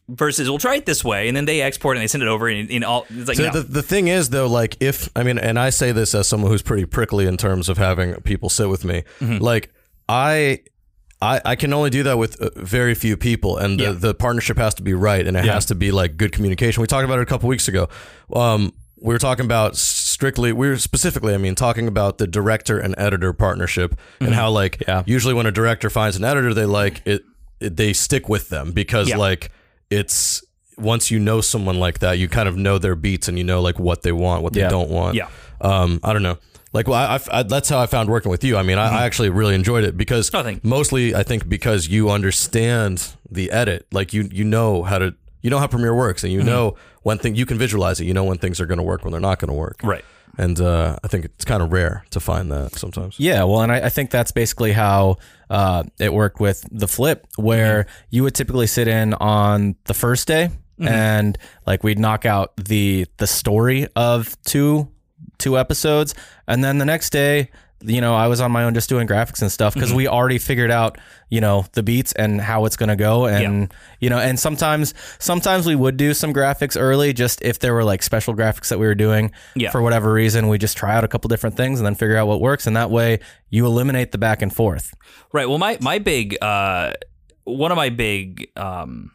[0.08, 2.48] versus we'll try it this way and then they export and they send it over
[2.48, 3.50] and in all it's like So no.
[3.52, 6.50] the, the thing is though, like if I mean, and I say this as someone
[6.50, 9.42] who's pretty prickly in terms of having people sit with me, Mm-hmm.
[9.42, 9.72] like
[10.08, 10.60] I.
[11.22, 13.92] I, I can only do that with uh, very few people, and the, Yeah.
[13.92, 15.52] the partnership has to be right, and it Yeah.
[15.54, 16.80] has to be like good communication.
[16.80, 17.88] We talked about it a couple weeks ago.
[18.34, 22.78] Um, we were talking about strictly, we were specifically, I mean, talking about the director
[22.78, 25.02] and editor partnership, and how like Yeah.
[25.06, 27.22] usually when a director finds an editor they like it,
[27.60, 29.50] it they stick with them because like
[29.90, 30.42] it's
[30.78, 33.60] once you know someone like that, you kind of know their beats and you know
[33.60, 35.14] like what they want, what they don't want.
[35.16, 35.28] Yeah.
[35.60, 36.38] Um, I don't know.
[36.72, 38.56] Like, well, I, I, that's how I found working with you.
[38.56, 42.10] I mean, I, I actually really enjoyed it because Oh, mostly I think because you
[42.10, 46.32] understand the edit, like you you know how to you know how Premiere works and
[46.32, 48.04] you know when thing you can visualize it.
[48.04, 49.80] You know when things are going to work when they're not going to work.
[49.82, 50.04] right
[50.38, 53.18] And uh, I think it's kind of rare to find that sometimes.
[53.18, 55.16] Yeah, well, and I, I think that's basically how
[55.50, 60.28] uh, it worked with the flip, where you would typically sit in on the first
[60.28, 64.88] day, and like we'd knock out the the story of two
[65.40, 66.14] two episodes,
[66.46, 67.50] and then the next day,
[67.82, 70.36] you know, I was on my own just doing graphics and stuff because we already
[70.36, 70.98] figured out,
[71.30, 75.66] you know, the beats and how it's gonna go, and you know, and sometimes sometimes
[75.66, 78.84] we would do some graphics early, just if there were like special graphics that we
[78.86, 79.70] were doing Yeah.
[79.70, 82.28] for whatever reason, we just try out a couple different things and then figure out
[82.28, 82.66] what works.
[82.66, 84.94] And that way you eliminate the back and forth.
[85.32, 86.92] right well my my big uh
[87.44, 89.10] one of my big um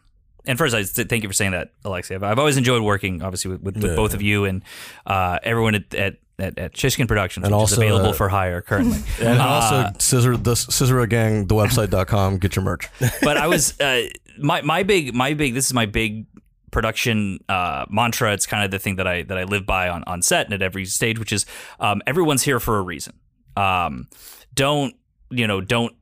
[0.46, 2.14] and first, I thank you for saying that, Alexei.
[2.14, 3.96] I've, I've always enjoyed working, obviously, with, with, with Yeah.
[3.96, 4.62] both of you and
[5.06, 8.28] uh, everyone at, at, at, at Shishkin Productions, And which also, is available uh, for
[8.28, 8.98] hire currently.
[9.20, 12.88] And Uh, also, Scissor the Scissor Gang, the website.com, get your merch.
[13.22, 14.02] but I was uh,
[14.38, 16.26] my my big my big this is my big
[16.70, 18.32] production uh, mantra.
[18.34, 20.52] It's kind of the thing that I that I live by on on set and
[20.54, 21.46] at every stage, which is
[21.80, 23.14] um, everyone's here for a reason.
[23.56, 24.08] Um,
[24.54, 24.94] don't
[25.30, 25.60] you know?
[25.62, 25.95] Don't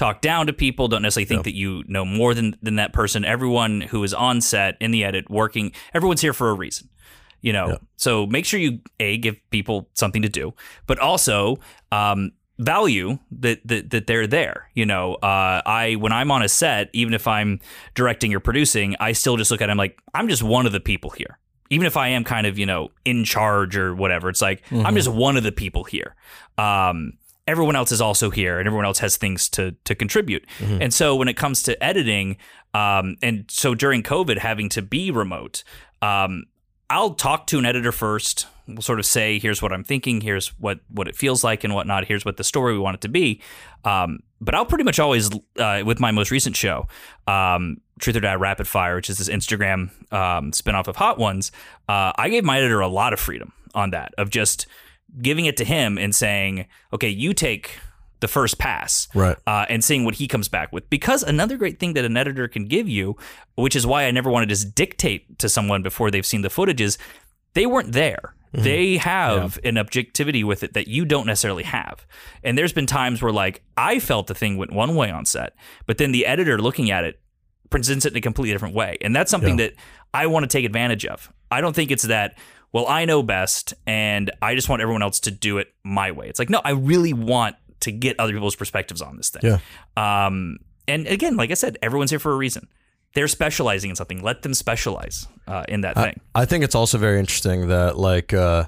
[0.00, 0.88] talk down to people.
[0.88, 3.24] Don't necessarily think that you know more than than that person.
[3.24, 6.88] Everyone who is on set in the edit working, everyone's here for a reason.
[7.42, 10.52] You know, so make sure you a give people something to do,
[10.86, 11.58] but also
[11.90, 14.70] um, value that, that that they're there.
[14.74, 17.60] You know, uh, I when I'm on a set, even if I'm
[17.94, 19.72] directing or producing, I still just look at it.
[19.72, 21.38] I'm like, I'm just one of the people here.
[21.70, 24.94] Even if I am kind of you know in charge or whatever, it's like I'm
[24.94, 26.16] just one of the people here.
[26.58, 27.14] Um,
[27.50, 30.46] everyone else is also here, and everyone else has things to to contribute.
[30.80, 32.36] And so when it comes to editing,
[32.74, 35.64] um, and so during COVID, having to be remote,
[36.00, 36.44] um,
[36.88, 38.46] I'll talk to an editor first.
[38.66, 41.74] We'll sort of say, here's what I'm thinking, here's what what it feels like and
[41.74, 43.40] whatnot, here's what the story we want it to be.
[43.84, 46.86] Um, but I'll pretty much always, uh, with my most recent show,
[47.26, 51.52] um, Truth or Dab Rapid Fire, which is this Instagram um, spinoff of Hot Ones,
[51.88, 54.66] uh, I gave my editor a lot of freedom on that, of just
[55.20, 57.78] giving it to him and saying, okay, you take
[58.20, 59.36] the first pass Right.
[59.46, 60.88] uh, and seeing what he comes back with.
[60.90, 63.16] Because another great thing that an editor can give you,
[63.54, 66.50] which is why I never want to just dictate to someone before they've seen the
[66.50, 66.98] footage, is
[67.54, 68.34] they weren't there.
[68.52, 72.04] They have an objectivity with it that you don't necessarily have.
[72.42, 75.54] And there's been times where, like, I felt the thing went one way on set,
[75.86, 77.20] but then the editor looking at it
[77.70, 78.98] presents it in a completely different way.
[79.02, 79.74] And that's something that
[80.12, 81.32] I want to take advantage of.
[81.52, 82.36] I don't think it's that,
[82.72, 86.28] well, I know best and I just want everyone else to do it my way.
[86.28, 89.42] It's like, no, I really want to get other people's perspectives on this thing.
[89.42, 90.26] Yeah.
[90.26, 92.68] Um, and again, like I said, everyone's here for a reason.
[93.14, 94.22] They're specializing in something.
[94.22, 96.20] Let them specialize uh, in that I, thing.
[96.34, 98.64] I think it's also very interesting that like uh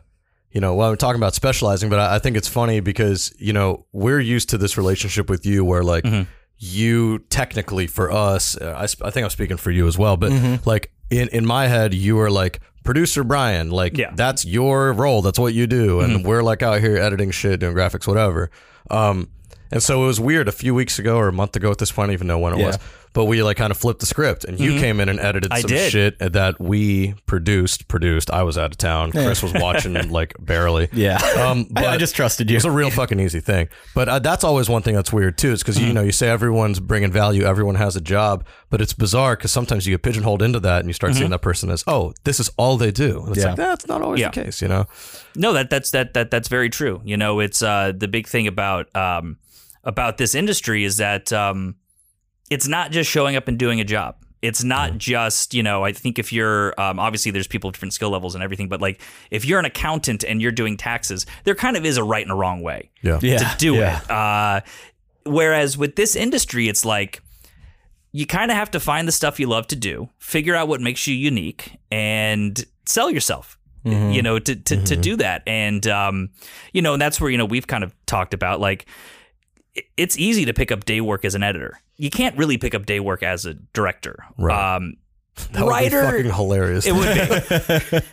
[0.50, 3.52] you know, well, I'm talking about specializing, but I, I think it's funny because you
[3.52, 6.04] know we're used to this relationship with you, where like
[6.58, 10.30] you technically for us, uh, I, I think I'm speaking for you as well, but
[10.66, 14.10] like in in my head, you are like producer Brian, like Yeah.
[14.14, 15.22] that's your role.
[15.22, 16.00] That's what you do.
[16.00, 18.50] And we're like out here editing shit, doing graphics, whatever.
[18.90, 19.28] Um,
[19.70, 21.90] and so it was weird a few weeks ago or a month ago at this
[21.92, 22.66] point, I don't even know when it Yeah.
[22.66, 22.78] was.
[23.14, 25.60] But we like kind of flipped the script and you came in and edited I
[25.60, 25.92] some did.
[25.92, 28.30] shit that we produced, produced.
[28.30, 29.10] I was out of town.
[29.12, 30.88] Chris was watching like barely.
[30.94, 31.16] Yeah.
[31.38, 32.56] Um, I, I just trusted you.
[32.56, 33.68] It's a real fucking easy thing.
[33.94, 36.30] But uh, that's always one thing that's weird too, is because you know you say
[36.30, 40.40] everyone's bringing value, everyone has a job, but it's bizarre because sometimes you get pigeonholed
[40.40, 43.20] into that and you start seeing that person as, oh, this is all they do.
[43.24, 43.48] And it's Yeah.
[43.48, 44.30] like that's not always Yeah.
[44.30, 44.86] the case, you know.
[45.36, 47.02] No, that that's that that that's very true.
[47.04, 49.36] You know, it's uh, the big thing about um,
[49.84, 51.74] about this industry is that um,
[52.52, 54.16] it's not just showing up and doing a job.
[54.42, 55.84] It's not just you know.
[55.84, 58.80] I think if you're um, obviously there's people of different skill levels and everything, but
[58.80, 59.00] like
[59.30, 62.32] if you're an accountant and you're doing taxes, there kind of is a right and
[62.32, 63.20] a wrong way Yeah.
[63.22, 63.38] yeah.
[63.38, 64.00] to do yeah.
[64.02, 64.10] it.
[64.10, 64.60] Uh,
[65.24, 67.22] whereas with this industry, it's like
[68.10, 70.80] you kind of have to find the stuff you love to do, figure out what
[70.80, 73.58] makes you unique, and sell yourself.
[73.84, 76.30] You know, to to, to do that, and um,
[76.72, 78.88] you know, and that's where you know we've kind of talked about like it-
[79.96, 81.80] it's easy to pick up day work as an editor.
[81.96, 84.16] You can't really pick up day work as a director.
[84.38, 84.76] Right.
[84.76, 84.96] Um,
[85.52, 86.86] That would writer, be fucking hilarious.
[86.86, 87.08] it would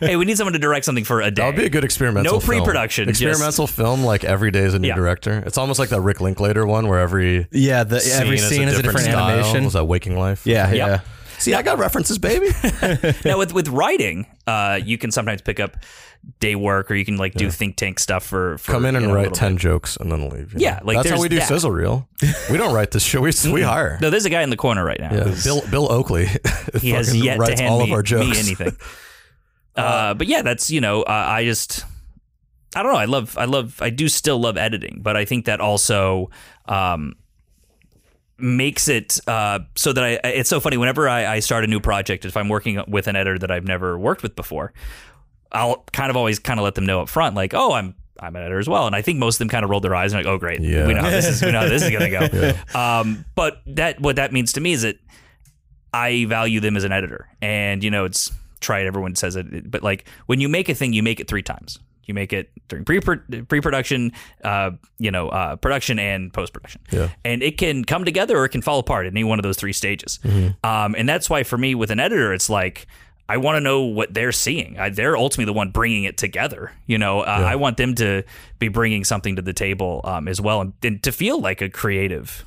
[0.00, 0.06] be.
[0.06, 1.42] hey, we need someone to direct something for a day.
[1.42, 2.32] that would be a good experimental.
[2.32, 4.94] No pre-production, just- Experimental film, like every day is a new Yeah.
[4.94, 5.42] director.
[5.46, 8.78] It's almost like that Rick Linklater one where every Yeah, the, every scene scene is
[8.78, 9.28] a different, style.
[9.28, 9.64] animation.
[9.64, 10.46] Was that Waking Life?
[10.46, 10.74] Yeah, Yep.
[10.76, 11.00] yeah.
[11.38, 12.48] See, I got references, baby.
[13.24, 15.76] now with with writing, uh, you can sometimes pick up
[16.38, 19.00] day work, or you can like do think tank stuff for, for Come in you
[19.00, 19.62] and know, write ten bit.
[19.62, 20.54] jokes and then leave.
[20.56, 20.86] Yeah, know?
[20.86, 21.48] like that's how we do that.
[21.48, 22.08] sizzle reel.
[22.50, 23.20] We don't write this show.
[23.20, 23.98] We we hire.
[24.00, 25.12] No, there's a guy in the corner right now.
[25.12, 26.26] Yeah, Bill Bill Oakley.
[26.80, 28.28] he has yet to hand all me, of our jokes.
[28.28, 28.76] me anything.
[29.76, 31.84] uh, but yeah, that's you know, uh, I just
[32.74, 32.98] I don't know.
[32.98, 36.30] I love I love I do still love editing, but I think that also
[36.66, 37.14] um,
[38.38, 41.80] makes it uh, so that I it's so funny whenever I, I start a new
[41.80, 44.72] project if I'm working with an editor that I've never worked with before
[45.52, 48.36] I'll kind of always kind of let them know up front like oh I'm I'm
[48.36, 48.86] an editor as well.
[48.86, 50.60] And I think most of them kind of rolled their eyes and like oh great.
[50.60, 50.86] Yeah.
[50.86, 52.52] we know how this is we know how this is gonna go.
[52.78, 54.96] Um, but that what that means to me is that
[55.92, 57.28] I value them as an editor.
[57.42, 58.30] And you know it's
[58.60, 61.42] tried everyone says it but like when you make a thing you make it three
[61.42, 61.78] times.
[62.06, 64.10] You make it during pre pre production,
[64.42, 67.10] uh, you know, uh, production and post production, Yeah.
[67.24, 69.56] and it can come together or it can fall apart at any one of those
[69.56, 70.18] three stages.
[70.64, 72.88] Um, and that's why for me with an editor, it's like
[73.30, 74.78] I want to know what they're seeing.
[74.78, 76.72] I, they're ultimately the one bringing it together.
[76.86, 78.24] You know, uh, I want them to
[78.58, 81.68] be bringing something to the table um, as well, and, and to feel like a
[81.70, 82.44] creative,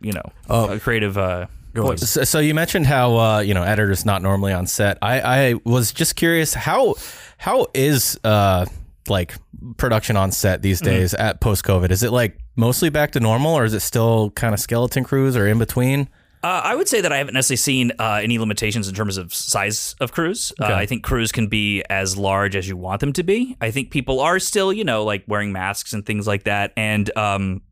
[0.00, 0.68] you know, Oh.
[0.74, 2.08] a creative uh, voice.
[2.08, 4.98] So, so you mentioned how uh, you know editors not normally on set.
[5.02, 6.94] I, I was just curious how
[7.38, 8.66] how is uh,
[9.08, 9.34] like
[9.76, 11.90] production on set these days at post COVID?
[11.90, 15.36] Is it like mostly back to normal, or is it still kind of skeleton crews
[15.36, 16.08] or in between?
[16.46, 19.34] Uh, I would say that I haven't necessarily seen uh, any limitations in terms of
[19.34, 20.52] size of crews.
[20.60, 23.56] Uh, I think crews can be as large as you want them to be.
[23.60, 26.72] I think people are still, you know, like wearing masks and things like that.
[26.76, 27.62] And, um,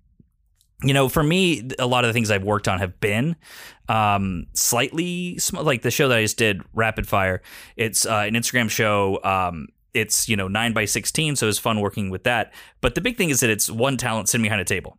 [0.83, 3.37] you know, for me, a lot of the things I've worked on have been
[3.89, 7.43] um, slightly sm- like the show that I just did, Rapid Fire.
[7.77, 9.21] It's uh, an Instagram show.
[9.23, 12.53] Um, it's you know nine by sixteen, so it's fun working with that.
[12.81, 14.99] But the big thing is that it's one talent sitting behind a table,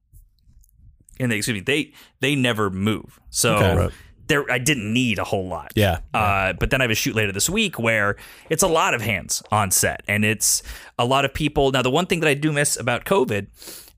[1.19, 3.19] and they excuse me, they they never move.
[3.29, 3.75] So Okay.
[3.75, 3.91] Right.
[4.27, 5.71] there, I didn't need a whole lot.
[5.75, 5.99] Yeah.
[6.13, 8.15] Uh, but then I have a shoot later this week where
[8.49, 10.63] it's a lot of hands on set, and it's
[10.97, 11.71] a lot of people.
[11.71, 13.47] Now, the one thing that I do miss about COVID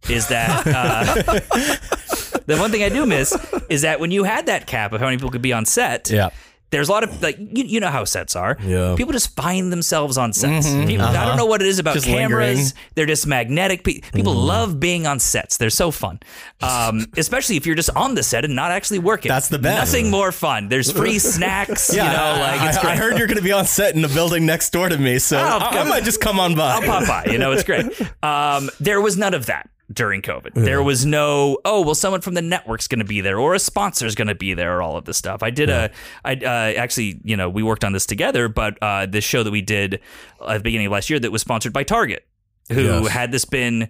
[0.10, 1.14] is that uh,
[2.46, 3.36] the one thing I do miss
[3.70, 6.10] is that when you had that cap of how many people could be on set,
[6.10, 6.30] Yeah.
[6.70, 8.58] There's a lot of like you, you know how sets are.
[8.62, 8.96] Yeah.
[8.98, 10.68] People just find themselves on sets.
[10.70, 12.58] People, I don't know what it is about Just cameras.
[12.58, 12.74] lingering.
[12.96, 13.84] They're just magnetic.
[13.84, 15.58] Pe- People love being on sets.
[15.58, 16.20] They're so fun,
[16.62, 19.30] um, especially if you're just on the set and not actually working.
[19.30, 19.94] That's the best.
[19.94, 20.68] Nothing more fun.
[20.70, 21.94] There's free snacks.
[21.94, 22.94] yeah, you know, like it's I.
[22.94, 25.20] I heard you're going to be on set in the building next door to me,
[25.20, 26.74] so Oh, I, I might just come on by.
[26.74, 27.32] I'll pop by.
[27.32, 27.86] You know, it's great.
[28.24, 30.54] Um, there was none of that during COVID.
[30.54, 33.60] There was no, oh, well, someone from the network's going to be there or a
[33.60, 35.42] sponsor's going to be there or all of this stuff.
[35.42, 35.92] I did a,
[36.26, 39.52] I uh, actually, you know, we worked on this together, but uh, this show that
[39.52, 40.02] we did
[40.46, 42.28] at the beginning of last year that was sponsored by Target,
[42.70, 43.08] who Yes.
[43.08, 43.88] had this been,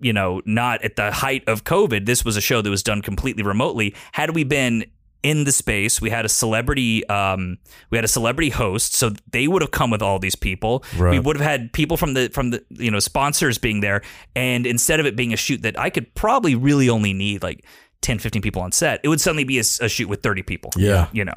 [0.00, 3.00] you know, not at the height of COVID, this was a show that was done
[3.00, 3.94] completely remotely.
[4.12, 4.86] Had we been
[5.22, 7.58] in the space, we had a celebrity, um,
[7.90, 10.84] we had a celebrity host, so they would have come with all these people.
[11.12, 14.02] We would have had people from the from the you know sponsors being there,
[14.36, 17.64] and instead of it being a shoot that I could probably really only need like
[18.02, 20.70] 10, 15 people on set, it would suddenly be a shoot with thirty people.
[20.76, 21.08] Yeah.
[21.12, 21.34] you know,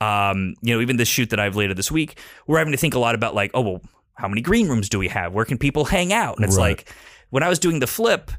[0.00, 2.94] um, you know, even this shoot that I've later this week, we're having to think
[2.94, 3.80] a lot about like, oh well,
[4.14, 5.32] how many green rooms do we have?
[5.32, 6.36] Where can people hang out?
[6.36, 6.76] And it's Right.
[6.78, 6.92] like
[7.30, 8.30] when I was doing the flip.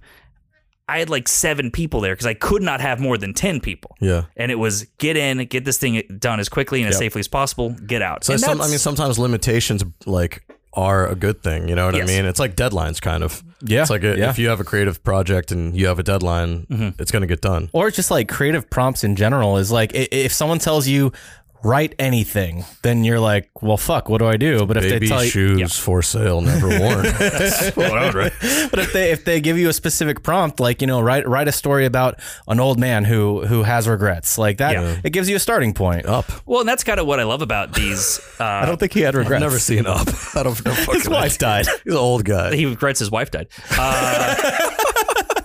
[0.87, 3.95] I had like seven people there because I could not have more than ten people.
[4.01, 4.23] Yeah.
[4.35, 6.99] And it was get in, get this thing done as quickly and as Yep.
[6.99, 8.23] safely as possible, get out.
[8.25, 11.69] So And some, I mean, sometimes limitations like are a good thing.
[11.69, 12.09] You know what Yes.
[12.09, 12.25] I mean?
[12.25, 13.43] It's like deadlines, kind of.
[13.61, 14.29] Yeah, It's like a, yeah.
[14.31, 16.99] if you have a creative project and you have a deadline, Mm-hmm.
[17.01, 17.69] it's going to get done.
[17.73, 21.11] or it's just like creative prompts in general is like if someone tells you
[21.63, 24.65] write anything, then you're like, well, fuck, what do I do?
[24.65, 27.03] But if Baby they tell you, shoes for sale, never worn.
[27.19, 28.33] That's what I would write.
[28.69, 31.47] but if they if they give you a specific prompt, like you know, write write
[31.47, 34.99] a story about an old man who who has regrets, like that, Yeah.
[35.03, 36.05] it gives you a starting point.
[36.05, 36.25] Up.
[36.45, 38.19] well, and that's kind of what I love about these.
[38.39, 39.35] Uh, I don't think he had regrets.
[39.35, 40.07] I've never seen up.
[40.35, 40.73] I don't know.
[40.73, 41.65] His wife died.
[41.83, 42.55] He's an old guy.
[42.55, 43.47] he regrets his wife died.
[43.71, 44.35] Uh,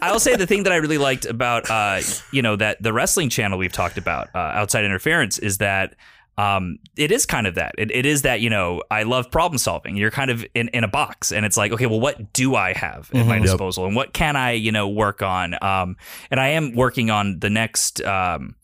[0.00, 2.00] I'll say the thing that I really liked about uh,
[2.32, 5.94] you know that the wrestling channel we've talked about uh, outside interference is that
[6.36, 7.74] um, it is kind of that.
[7.78, 9.96] It, it is that you know I love problem solving.
[9.96, 12.72] You're kind of in, in a box, and it's like okay, well, what do I
[12.74, 13.42] have at my Yep.
[13.44, 15.54] disposal, and what can I you know work on?
[15.62, 15.96] Um,
[16.30, 18.00] and I am working on the next.
[18.02, 18.54] Um,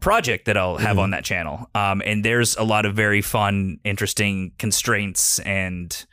[0.00, 1.70] project that I'll have on that channel.
[1.76, 6.04] Um, and there's a lot of very fun, interesting constraints and,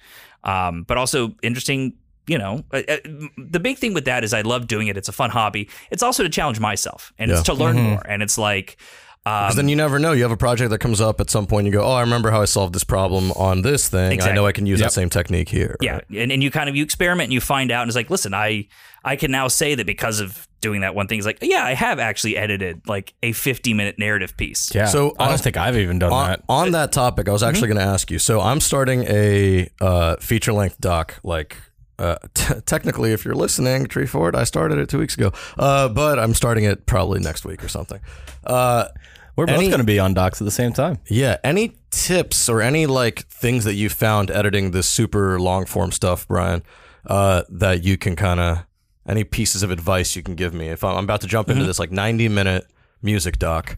[0.43, 1.93] um, but also interesting.
[2.29, 2.97] You know, uh, uh,
[3.37, 4.95] the big thing with that is I love doing it.
[4.97, 5.67] It's a fun hobby.
[5.91, 8.01] It's also to challenge myself and it's to learn more.
[8.07, 8.77] And it's like,
[9.25, 10.11] um, 'Cause then you never know.
[10.13, 11.65] You have a project that comes up at some point.
[11.65, 14.21] You go, oh, I remember how I solved this problem on this thing.
[14.21, 14.89] I know I can use Yep.
[14.89, 15.75] that same technique here.
[15.81, 16.05] yeah, right?
[16.15, 18.33] and, and you kind of you experiment and you find out and it's like, listen,
[18.33, 18.67] I
[19.03, 21.73] I can now say that because of doing that one thing, it's like, yeah, I
[21.73, 24.73] have actually edited like a 50 minute narrative piece.
[24.75, 24.85] Yeah.
[24.85, 26.43] So I don't think I've even done On, that.
[26.49, 28.19] on that topic, I was actually going to ask you.
[28.19, 31.15] So I'm starting a uh, feature length doc.
[31.23, 31.55] Like,
[31.99, 35.31] uh, t- technically, if you're listening, Tree Ford, I started it two weeks ago.
[35.57, 37.99] Uh, but I'm starting it probably next week or something.
[38.43, 38.87] Uh,
[39.35, 40.99] We're both any- going to be on docs at the same time.
[41.07, 41.37] Yeah.
[41.43, 46.27] Any tips or any like things that you found editing this super long form stuff,
[46.27, 46.63] Brian,
[47.05, 48.65] uh, that you can kind of
[49.07, 51.63] any pieces of advice you can give me if I'm, I'm about to jump into
[51.63, 52.65] this like 90 minute
[53.01, 53.77] music doc?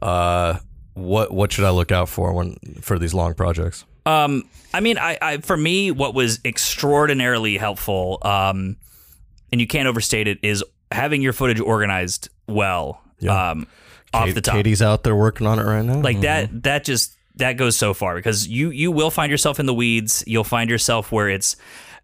[0.00, 0.58] Uh,
[0.94, 3.84] what what should I look out for when for these long projects?
[4.06, 8.76] Um, I mean, I, I for me, what was extraordinarily helpful, um,
[9.52, 13.02] and you can't overstate it, is having your footage organized well.
[13.18, 13.50] Yeah.
[13.50, 13.66] Um,
[14.12, 16.00] off Kate- the top, Katie's out there working on it right now.
[16.00, 16.62] like that.
[16.64, 20.24] That just that goes so far because you you will find yourself in the weeds.
[20.26, 21.56] You'll find yourself where it's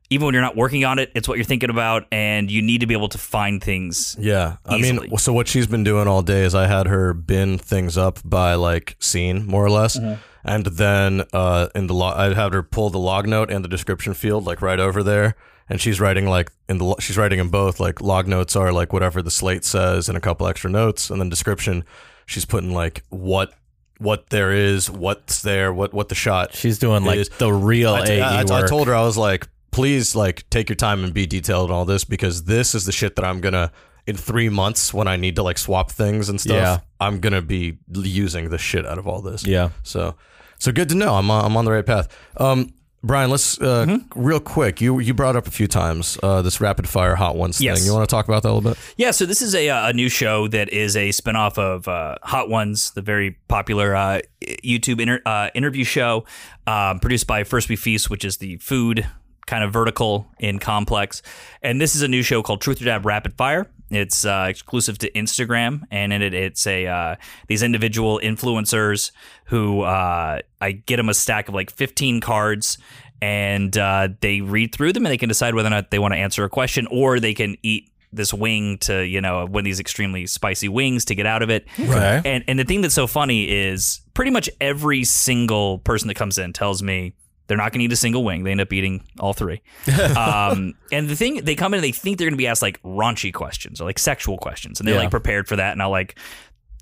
[0.08, 2.82] even when you're not working on it, it's what you're thinking about, and you need
[2.82, 4.14] to be able to find things.
[4.20, 7.58] Yeah, I mean, so what she's been doing all day is I had her bin
[7.58, 10.20] things up by like scene, more or less, Mm-hmm.
[10.46, 13.68] And then uh, in the log, I'd have her pull the log note and the
[13.68, 15.34] description field like right over there,
[15.68, 17.80] and she's writing like in the lo- she's writing in both.
[17.80, 21.20] Like log notes are like whatever the slate says and a couple extra notes, and
[21.20, 21.84] then description,
[22.24, 23.52] she's putting like what
[23.98, 26.54] what there is, what's there, what what the shot.
[26.54, 27.28] She's doing like is.
[27.30, 30.76] the real I, AE I- I told her I was like, please, like, take your
[30.76, 33.72] time and be detailed in all this because this is the shit that I'm gonna
[34.06, 36.54] in three months when I need to like swap things and stuff.
[36.56, 36.78] Yeah.
[37.00, 39.44] I'm gonna be using the shit out of all this.
[39.46, 39.70] Yeah.
[39.82, 40.14] So,
[40.58, 41.14] so good to know.
[41.14, 42.08] I'm on, I'm on the right path.
[42.36, 44.20] Um, Brian, let's uh, Mm-hmm.
[44.20, 44.80] real quick.
[44.80, 47.78] You you brought up a few times uh, this rapid fire hot ones Yes.
[47.78, 47.86] thing.
[47.86, 48.78] You want to talk about that a little bit?
[48.96, 52.16] Yeah, so this is a, uh, a new show that is a spinoff of uh,
[52.24, 56.24] Hot Ones, the very popular uh, YouTube inter- uh, interview show
[56.66, 59.06] um, produced by First We Feast, which is the food
[59.46, 61.22] kind of vertical in Complex.
[61.62, 63.70] And this is a new show called Truth or Dab Rapid Fire.
[63.90, 67.16] It's uh, exclusive to Instagram, and in it, it's a uh,
[67.46, 69.12] these individual influencers
[69.46, 72.78] who uh, I get them a stack of like 15 cards,
[73.22, 76.14] and uh, they read through them, and they can decide whether or not they want
[76.14, 79.64] to answer a question, or they can eat this wing to you know one of
[79.64, 81.66] these extremely spicy wings to get out of it.
[81.78, 82.22] Okay.
[82.24, 86.38] And and the thing that's so funny is pretty much every single person that comes
[86.38, 87.12] in tells me
[87.46, 88.42] they're not going to eat a single wing.
[88.44, 89.62] They end up eating all three.
[90.16, 92.62] um, and the thing they come in and they think they're going to be asked
[92.62, 95.02] like raunchy questions or like sexual questions, and they're Yeah.
[95.02, 95.72] like prepared for that.
[95.72, 96.18] And I'll like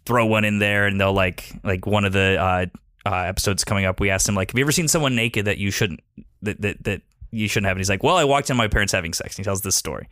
[0.07, 2.67] throw one in there, and they'll like like one of the uh,
[3.07, 4.01] uh, episodes coming up.
[4.01, 6.01] We asked him like, "Have you ever seen someone naked that you shouldn't
[6.43, 8.69] that that that you shouldn't have?" And he's like, "Well, I walked in on my
[8.69, 10.09] parents having sex." And he tells this story.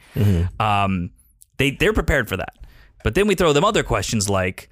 [0.61, 1.11] Um,
[1.59, 2.55] they they're prepared for that,
[3.05, 4.68] but then we throw them other questions like,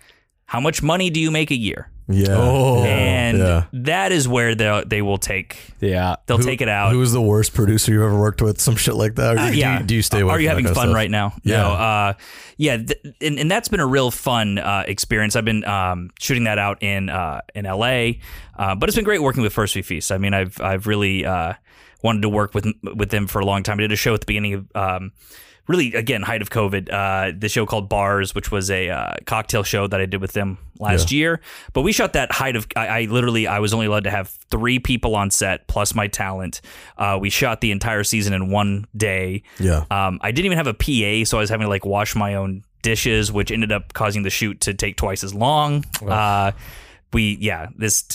[0.47, 2.37] "How much money do you make a year?" Yeah.
[2.37, 2.83] Oh.
[2.85, 3.65] and yeah.
[3.73, 6.17] that is where they they will take Yeah.
[6.27, 6.93] they'll take it out.
[6.93, 8.61] Who was the worst producer you've ever worked with?
[8.61, 9.35] Some shit like that.
[9.35, 9.83] Or do, Uh, you- yeah.
[9.83, 10.33] Do you stay away?
[10.33, 10.95] Are you having fun stuff?
[10.95, 11.35] right now?
[11.43, 11.57] Yeah.
[11.59, 11.69] No.
[11.73, 12.13] Uh,
[12.57, 12.77] yeah.
[12.79, 15.37] Th- and, and that's been a real fun uh, experience.
[15.37, 18.13] I've been um, shooting that out in uh, in LA,
[18.59, 20.11] uh, but it's been great working with First We Feast.
[20.13, 21.55] I mean, I've I've really uh,
[22.03, 23.79] wanted to work with with them for a long time.
[23.79, 24.67] I did a show at the beginning of.
[24.75, 25.13] Um,
[25.71, 26.93] really again height of COVID.
[26.93, 30.33] Uh, the show called Bars, which was a uh, cocktail show that I did with
[30.33, 31.41] them last year.
[31.73, 32.67] But we shot that height of.
[32.77, 36.09] I, I literally I was only allowed to have three people on set plus my
[36.09, 36.61] talent.
[36.99, 39.45] Uh, we shot the entire season in one day.
[39.59, 39.85] Yeah.
[39.91, 42.35] Um, I didn't even have a PA, so I was having to like wash my
[42.35, 45.85] own dishes, which ended up causing the shoot to take twice as long.
[46.07, 46.53] Uh,
[47.13, 48.07] we yeah this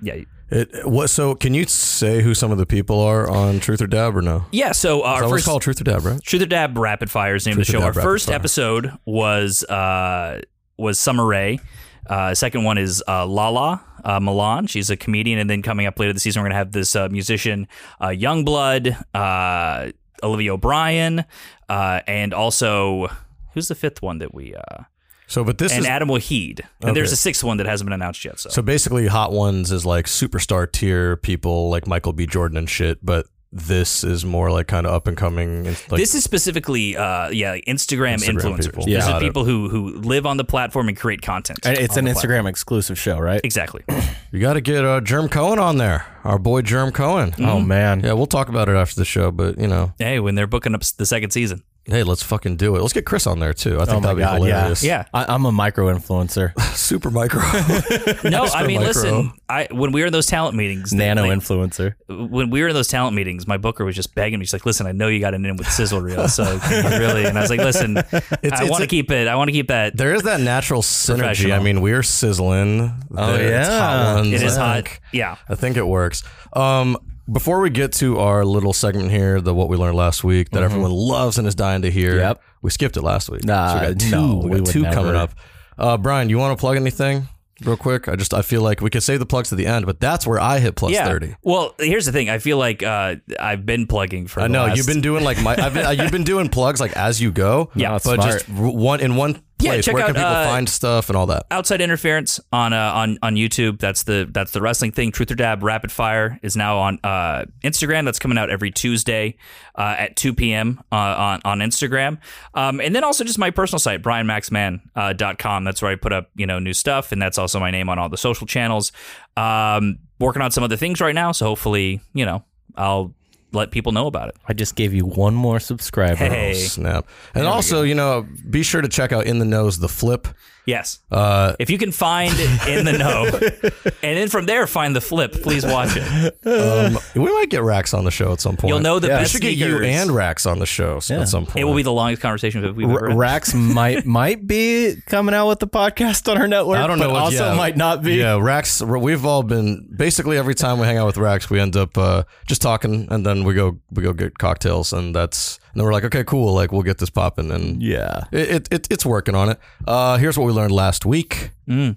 [0.00, 0.16] yeah.
[0.50, 1.08] It what?
[1.10, 4.22] So can you say who some of the people are on Truth or Dab or
[4.22, 4.46] no?
[4.50, 6.22] Yeah, so uh, our first called Truth or Dab, right?
[6.22, 7.80] Truth or Dab Rapid Fire is the name of the show.
[7.80, 8.36] Our Rapid first Fire.
[8.36, 10.40] episode was uh,
[10.78, 11.60] was Summer Rae.
[12.06, 14.66] Uh, second one is uh, Lala uh, Milan.
[14.66, 17.08] She's a comedian, and then coming up later this season, we're gonna have this uh,
[17.10, 17.68] musician,
[18.00, 19.92] uh, Youngblood, uh,
[20.22, 21.24] Olivia O'Brien,
[21.68, 23.08] uh, and also
[23.52, 24.84] who's the fifth one that we uh,
[25.28, 26.62] So, but this and is Adam Waheed.
[26.82, 28.40] And there's a sixth one that hasn't been announced yet.
[28.40, 32.26] So, so basically Hot Ones is like superstar tier people like Michael B.
[32.26, 35.64] Jordan and shit, but this is more like kind of up and coming.
[35.64, 38.64] Like, this is specifically, uh, yeah, Instagram, Instagram influencers.
[38.66, 38.84] people.
[38.84, 41.60] These Got are people who who live on the platform and create content.
[41.64, 42.44] And it's an the platform.
[42.44, 43.40] Instagram exclusive show, right?
[43.44, 43.84] Exactly.
[44.32, 47.34] you got to get uh, Germ Cohen on there, our boy Germ Cohen.
[47.38, 48.00] Oh man.
[48.00, 50.74] Yeah, we'll talk about it after the show, but you know, hey, when they're booking
[50.74, 51.62] up the second season.
[51.88, 52.80] Hey, let's fucking do it.
[52.80, 53.76] Let's get Chris on there too.
[53.80, 54.54] I think Oh that'd be god, yeah.
[54.58, 54.82] hilarious.
[54.84, 55.04] Yeah.
[55.14, 57.40] I, I'm a micro influencer, super micro.
[58.30, 58.86] No, I mean, micro.
[58.88, 59.32] listen.
[59.48, 61.94] I when we were in those talent meetings, they- nano like, influencer.
[62.08, 64.44] when we were in those talent meetings, my booker was just begging me.
[64.44, 66.98] She's like, "Listen, I know you got an in with sizzle reel, so can you
[66.98, 68.02] really?" And I was like, "Listen, I
[68.42, 69.26] it's want to a- keep it.
[69.28, 69.96] I want to keep that.
[69.96, 71.18] there is that natural synergy.
[71.18, 71.52] Professional.
[71.54, 72.92] I mean, we're sizzling.
[73.16, 73.78] Oh, There- it's yeah.
[73.80, 74.32] hot ones.
[74.32, 74.74] It is I hot.
[74.84, 75.00] think.
[75.12, 75.36] Yeah.
[75.48, 76.22] I think it works.
[76.52, 76.98] Um,
[77.30, 80.62] before we get to our little segment here, the what we learned last week that
[80.62, 82.12] everyone loves and is dying to hear.
[82.12, 82.20] Mm-hmm.
[82.20, 82.42] Yep.
[82.62, 83.44] We skipped it last week.
[83.44, 85.32] Nah, so we got two, no, we we got two coming up.
[85.76, 87.28] Uh, Brian, you want to plug anything
[87.64, 88.08] real quick?
[88.08, 90.26] I just I feel like we could save the plugs to the end, but that's
[90.26, 91.06] where I hit plus yeah.
[91.06, 91.36] thirty.
[91.42, 92.30] Well, here's the thing.
[92.30, 94.40] I feel like uh, I've been plugging for.
[94.40, 96.80] I know last- you've been doing like my I've been, uh, you've been doing plugs
[96.80, 97.70] like as you go.
[97.74, 98.32] Yeah, that's but smart.
[98.32, 101.26] just one in one Yeah, check Where can out, people uh, find stuff and all
[101.26, 101.46] that?
[101.50, 103.78] outside interference on uh, on on YouTube.
[103.80, 105.10] That's the that's the wrestling thing.
[105.10, 108.04] Truth or Dab Rapid Fire is now on uh, Instagram.
[108.04, 109.36] That's coming out every Tuesday
[109.74, 110.80] uh, at 2 p.m.
[110.92, 112.18] Uh, on on Instagram.
[112.54, 114.90] Um, and then also just my personal site, brianmaxmann.com.
[114.94, 115.64] Uh, dot com.
[115.64, 117.98] that's where I put up you know new stuff, and that's also my name on
[117.98, 118.92] all the social channels.
[119.36, 122.44] Um, working on some other things right now, so hopefully you know
[122.76, 123.14] I'll
[123.52, 124.36] let people know about it.
[124.46, 126.16] I just gave you one more subscriber.
[126.16, 126.50] Hey.
[126.50, 127.08] Oh, snap.
[127.34, 130.28] And also, you know, be sure to check out In the Nose the Flip.
[130.68, 130.98] Yes.
[131.10, 132.34] Uh, If you can find
[132.68, 133.24] in the know,
[134.02, 136.46] and then from there find the flip, please watch it.
[136.46, 138.68] um, we might get Rax on the show at some point.
[138.68, 141.22] You'll know the we best should get you and Rax on the show Yeah.
[141.22, 141.56] at some point.
[141.56, 145.48] It will be the longest conversation we've ever R- Rax might might be coming out
[145.48, 146.76] with the podcast on our network.
[146.78, 147.06] I don't know.
[147.06, 147.54] but what- also yeah.
[147.56, 148.16] might not be.
[148.16, 148.82] Yeah, Rax.
[148.82, 152.24] We've all been basically every time we hang out with Rax, we end up uh,
[152.46, 155.92] just talking, and then we go we go get cocktails, and that's and then we're
[155.92, 158.24] like, okay, cool, like we'll get this popping, and Yeah.
[158.32, 159.58] it, it, it it's working on it.
[159.86, 161.50] Uh, here's what we learned last week.
[161.68, 161.96] Mm.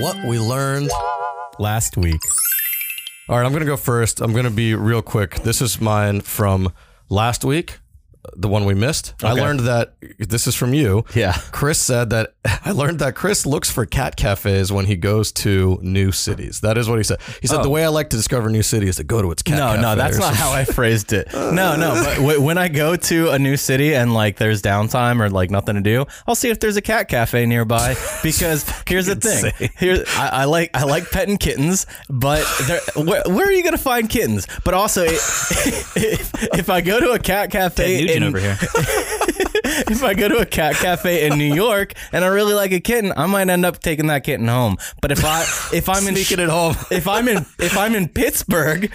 [0.00, 0.90] What we learned
[1.58, 2.20] Last week.
[3.28, 4.22] All right, I'm going to go first.
[4.22, 5.40] I'm going to be real quick.
[5.42, 6.72] This is mine from
[7.10, 7.79] last week,
[8.36, 9.14] the one we missed.
[9.22, 11.04] I learned that this is from you.
[11.14, 11.32] Yeah.
[11.52, 15.78] Chris said that I learned that Chris looks for cat cafes when he goes to
[15.82, 16.60] new cities.
[16.60, 17.18] That is what he said.
[17.40, 17.62] He said Oh.
[17.62, 19.80] the way I like to discover new cities is to go to its cat no,
[19.80, 21.28] no, that's not how I phrased it.
[21.32, 21.94] No, no.
[22.04, 25.50] But w- when I go to a new city and like there's downtime or like
[25.50, 27.94] nothing to do, I'll see if there's a cat cafe nearby.
[28.22, 32.44] Because here's the thing: here I, I like I like petting kittens, but
[32.96, 34.46] where, where are you gonna find kittens?
[34.64, 38.56] But also, if, if I go to a cat cafe, In- over here.
[39.88, 42.80] if I go to a cat cafe in New York and I really like a
[42.80, 44.76] kitten, I might end up taking that kitten home.
[45.00, 45.42] But if I
[45.72, 46.74] if I'm in Sneaking it home.
[46.90, 48.90] if I'm in if I'm in Pittsburgh,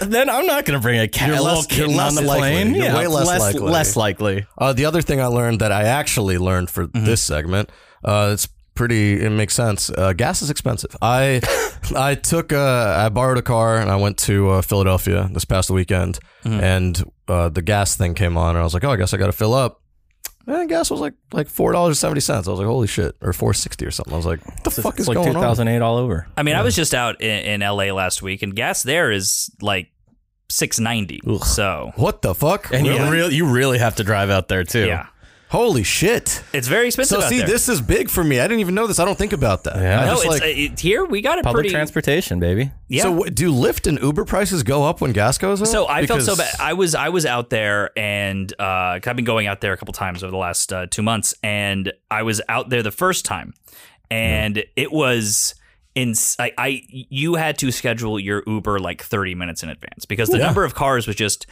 [0.00, 2.40] then I'm not going to bring a cat You're less- you're less on the likely.
[2.50, 2.74] plane.
[2.74, 3.60] You're yeah, way less less likely.
[3.70, 4.46] Less likely.
[4.58, 7.04] Uh, the other thing I learned that I actually learned for Mm-hmm.
[7.04, 7.70] this segment,
[8.04, 9.20] uh, it's pretty.
[9.20, 9.90] It makes sense.
[9.90, 10.94] Uh, gas is expensive.
[11.02, 11.40] I
[11.96, 15.70] I took uh, I borrowed a car and I went to uh, Philadelphia this past
[15.70, 16.60] weekend, Mm-hmm.
[16.60, 19.16] and uh, the gas thing came on, and I was like, oh, I guess I
[19.16, 19.80] got to fill up.
[20.46, 22.46] And gas was like like four dollars seventy cents.
[22.46, 24.12] I was like, holy shit, or four sixty or something.
[24.14, 25.42] I was like, what the fuck It's is like going on?
[25.42, 26.28] 2008 all over.
[26.36, 29.50] I mean, I was just out in, in LA last week, and gas there is
[29.60, 29.88] like
[30.48, 31.20] six ninety.
[31.42, 32.72] So What the fuck?
[32.72, 33.04] And Really?
[33.04, 34.86] you really you really have to drive out there too.
[34.86, 35.06] yeah,
[35.48, 36.42] holy shit.
[36.52, 37.18] it's very expensive.
[37.20, 37.46] So out see, there.
[37.46, 38.40] this is big for me.
[38.40, 38.98] I didn't even know this.
[38.98, 39.76] I don't think about that.
[39.76, 40.00] Yeah.
[40.00, 41.70] I no, just it's like, uh, it, here we got it Public pretty.
[41.70, 42.70] transportation, baby.
[42.88, 43.02] yeah.
[43.02, 45.68] So what, do Lyft and Uber prices go up when gas goes up?
[45.68, 46.54] So I felt so bad.
[46.60, 49.76] I was I was out there, and uh, 'cause I've been going out there a
[49.76, 53.24] couple times over the last uh, two months, and I was out there the first
[53.24, 53.54] time,
[54.10, 55.54] and it was
[55.94, 60.28] in I, I you had to schedule your Uber like thirty minutes in advance because
[60.28, 60.44] the Yeah.
[60.46, 61.46] number of cars was just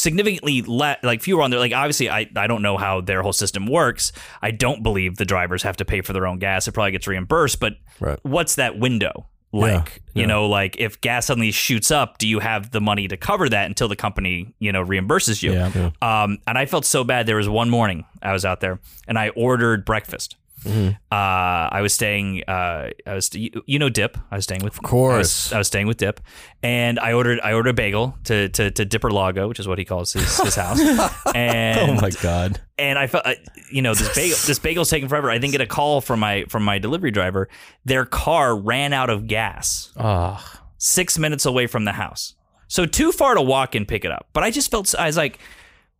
[0.00, 1.60] significantly le- like fewer on there.
[1.60, 4.12] Like obviously, I I don't know how their whole system works.
[4.42, 6.66] I don't believe the drivers have to pay for their own gas.
[6.68, 8.18] It probably gets reimbursed, but Right.
[8.22, 9.26] what's that window?
[9.52, 13.08] Like, Yeah, you know, like if gas suddenly shoots up, do you have the money
[13.08, 15.52] to cover that until the company, you know, reimburses you?
[15.54, 15.90] Yeah.
[16.00, 17.26] Um, and I felt so bad.
[17.26, 18.78] There was one morning I was out there
[19.08, 20.36] and I ordered breakfast.
[20.64, 20.88] Mm-hmm.
[21.10, 22.42] Uh, I was staying.
[22.46, 23.34] Uh, I was.
[23.34, 24.16] You, you know, Dip.
[24.30, 24.74] I was staying with.
[24.74, 25.14] Of course.
[25.14, 26.20] I was, I was staying with Dip,
[26.62, 27.40] and I ordered.
[27.42, 30.36] I ordered a bagel to to, to Dipper Lago, which is what he calls his,
[30.38, 30.78] his house.
[31.34, 32.60] And Oh my god.
[32.78, 33.34] and I felt, uh,
[33.72, 35.30] you know, this bagel, this bagel's taking forever.
[35.30, 37.48] I didn't get a call from my from my delivery driver.
[37.84, 40.42] Their car ran out of gas Oh.
[40.78, 42.34] six minutes away from the house,
[42.68, 44.28] so too far to walk and pick it up.
[44.32, 45.38] But I just felt, I was like,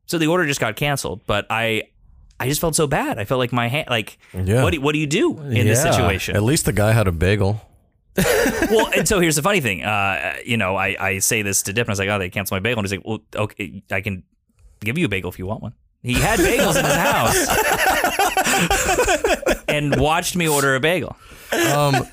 [0.06, 1.22] so the order just got canceled.
[1.26, 1.84] But I,
[2.40, 3.18] I just felt so bad.
[3.18, 4.62] I felt like my hand, like, Yeah.
[4.64, 6.34] what do, what do you do in this situation?
[6.36, 7.60] At least the guy had a bagel.
[8.16, 9.84] well, and so here's the funny thing.
[9.84, 12.30] Uh, you know, I, I say this to Dip, and I was like, oh, they
[12.30, 12.80] canceled my bagel.
[12.80, 14.24] And he's like, well, okay, I can
[14.80, 15.74] give you a bagel if you want one.
[16.02, 17.46] He had bagels in his house
[19.68, 21.14] and watched me order a bagel.
[21.52, 22.06] Um,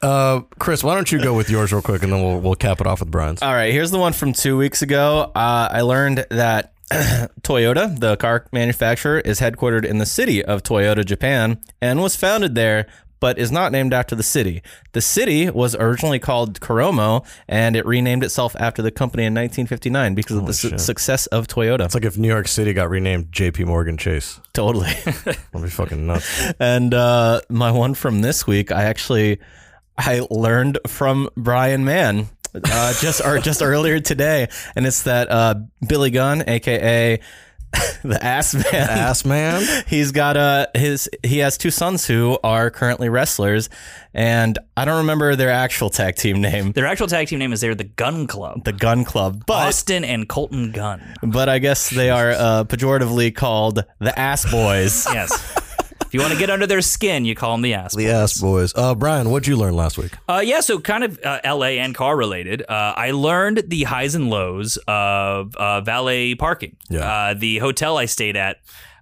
[0.00, 2.80] uh, Chris, why don't you go with yours real quick, and then we'll we'll cap
[2.80, 3.42] it off with Brian's.
[3.42, 5.30] All right, here's the one from two weeks ago.
[5.34, 6.72] Uh, I learned that
[7.42, 12.54] Toyota, the car manufacturer, is headquartered in the city of Toyota, Japan, and was founded
[12.54, 12.86] there,
[13.18, 14.62] but is not named after the city.
[14.92, 20.14] The city was originally called Koromo, and it renamed itself after the company in 1959
[20.14, 21.86] because of the su- success of Toyota.
[21.86, 23.64] It's like if New York City got renamed J.P.
[23.64, 24.38] Morgan Chase.
[24.52, 24.90] totally.
[25.04, 26.52] That'd be fucking nuts.
[26.60, 29.40] And uh, my one from this week, I actually
[29.98, 32.28] I learned from Brian Mann
[32.64, 35.54] uh, just or just earlier today, and it's that uh,
[35.88, 37.20] Billy Gunn, aka
[38.04, 38.74] the Ass Man.
[38.74, 39.84] Ass man.
[39.88, 43.68] He's got uh, his he has two sons who are currently wrestlers,
[44.14, 47.60] and I don't remember their actual tag team name, Their actual tag team name is
[47.60, 48.64] they're the Gunn Club.
[48.64, 51.02] the Gunn Club, but Austin and Colton Gunn.
[51.22, 55.06] but I guess they are uh, pejoratively called the Ass Boys.
[55.12, 55.62] Yes.
[56.16, 57.94] You want to get under their skin, you call them the ass.
[57.94, 58.72] The ass boys.
[58.74, 60.12] Uh, Brian, what'd you learn last week?
[60.26, 62.62] Uh, yeah, so kind of uh, LA and car related.
[62.62, 66.78] Uh, I learned the highs and lows of uh, valet parking.
[66.88, 67.00] Yeah.
[67.00, 68.60] Uh, the hotel I stayed at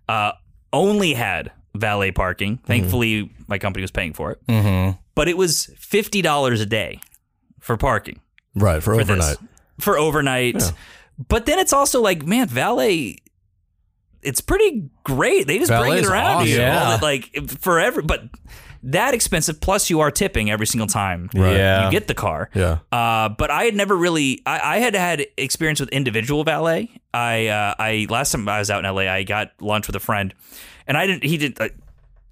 [0.09, 0.33] uh,
[0.73, 2.59] only had valet parking.
[2.59, 4.45] Thankfully, my company was paying for it.
[4.49, 4.99] Mm-hmm.
[5.15, 7.01] But it was $50 a day
[7.61, 8.21] for parking.
[8.57, 9.11] Right for, for this.
[9.11, 9.39] overnight.
[9.79, 10.57] For overnight.
[10.57, 10.71] Yeah.
[11.29, 13.19] But then it's also like, man, valet.
[14.25, 15.47] It's pretty great.
[15.47, 16.57] They just bring it around to you.
[16.57, 16.99] Yeah.
[17.03, 18.25] like for every, but
[18.85, 19.61] that expensive.
[19.61, 21.57] Plus, you are tipping every single time Right.
[21.57, 21.85] Yeah.
[21.87, 22.51] you get the car.
[22.55, 22.79] Yeah.
[22.93, 24.43] Uh, but I had never really.
[24.45, 26.91] I, I had had experience with individual valet.
[27.13, 30.01] I uh, I last time I was out in LA, I got lunch with a
[30.01, 30.35] friend,
[30.87, 31.25] and I didn't.
[31.25, 31.73] He didn't.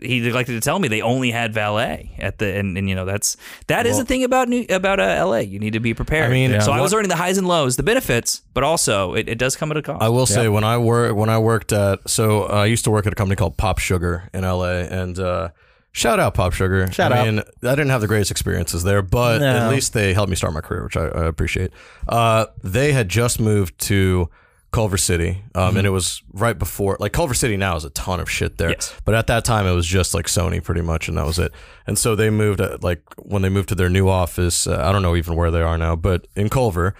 [0.04, 3.04] He neglected to tell me they only had valet at the and, and you know
[3.04, 3.36] that's
[3.68, 5.38] that is the thing about New, about uh, LA.
[5.38, 6.30] You need to be prepared.
[6.30, 6.78] I mean, so yeah.
[6.78, 9.70] I was learning the highs and lows, the benefits, but also it, it does come
[9.70, 10.02] at a cost.
[10.02, 12.90] I will say when I work when I worked at so uh, I used to
[12.90, 15.48] work at a company called Pop Sugar in LA and uh,
[15.92, 16.90] shout out Pop Sugar.
[16.92, 17.26] Shout I out.
[17.26, 19.46] mean, I didn't have the greatest experiences there, but No.
[19.46, 21.70] at least they helped me start my career, which I, I appreciate.
[22.08, 24.28] Uh, they had just moved to
[24.72, 25.76] Culver City, um, Mm-hmm.
[25.78, 28.70] and it was right before like Culver City now is a ton of shit there,
[28.70, 28.94] Yes.
[29.04, 31.52] but at that time it was just like Sony pretty much, and that was it.
[31.86, 34.66] And so they moved uh, like when they moved to their new office.
[34.66, 36.94] Uh, I don't know even where they are now, but in Culver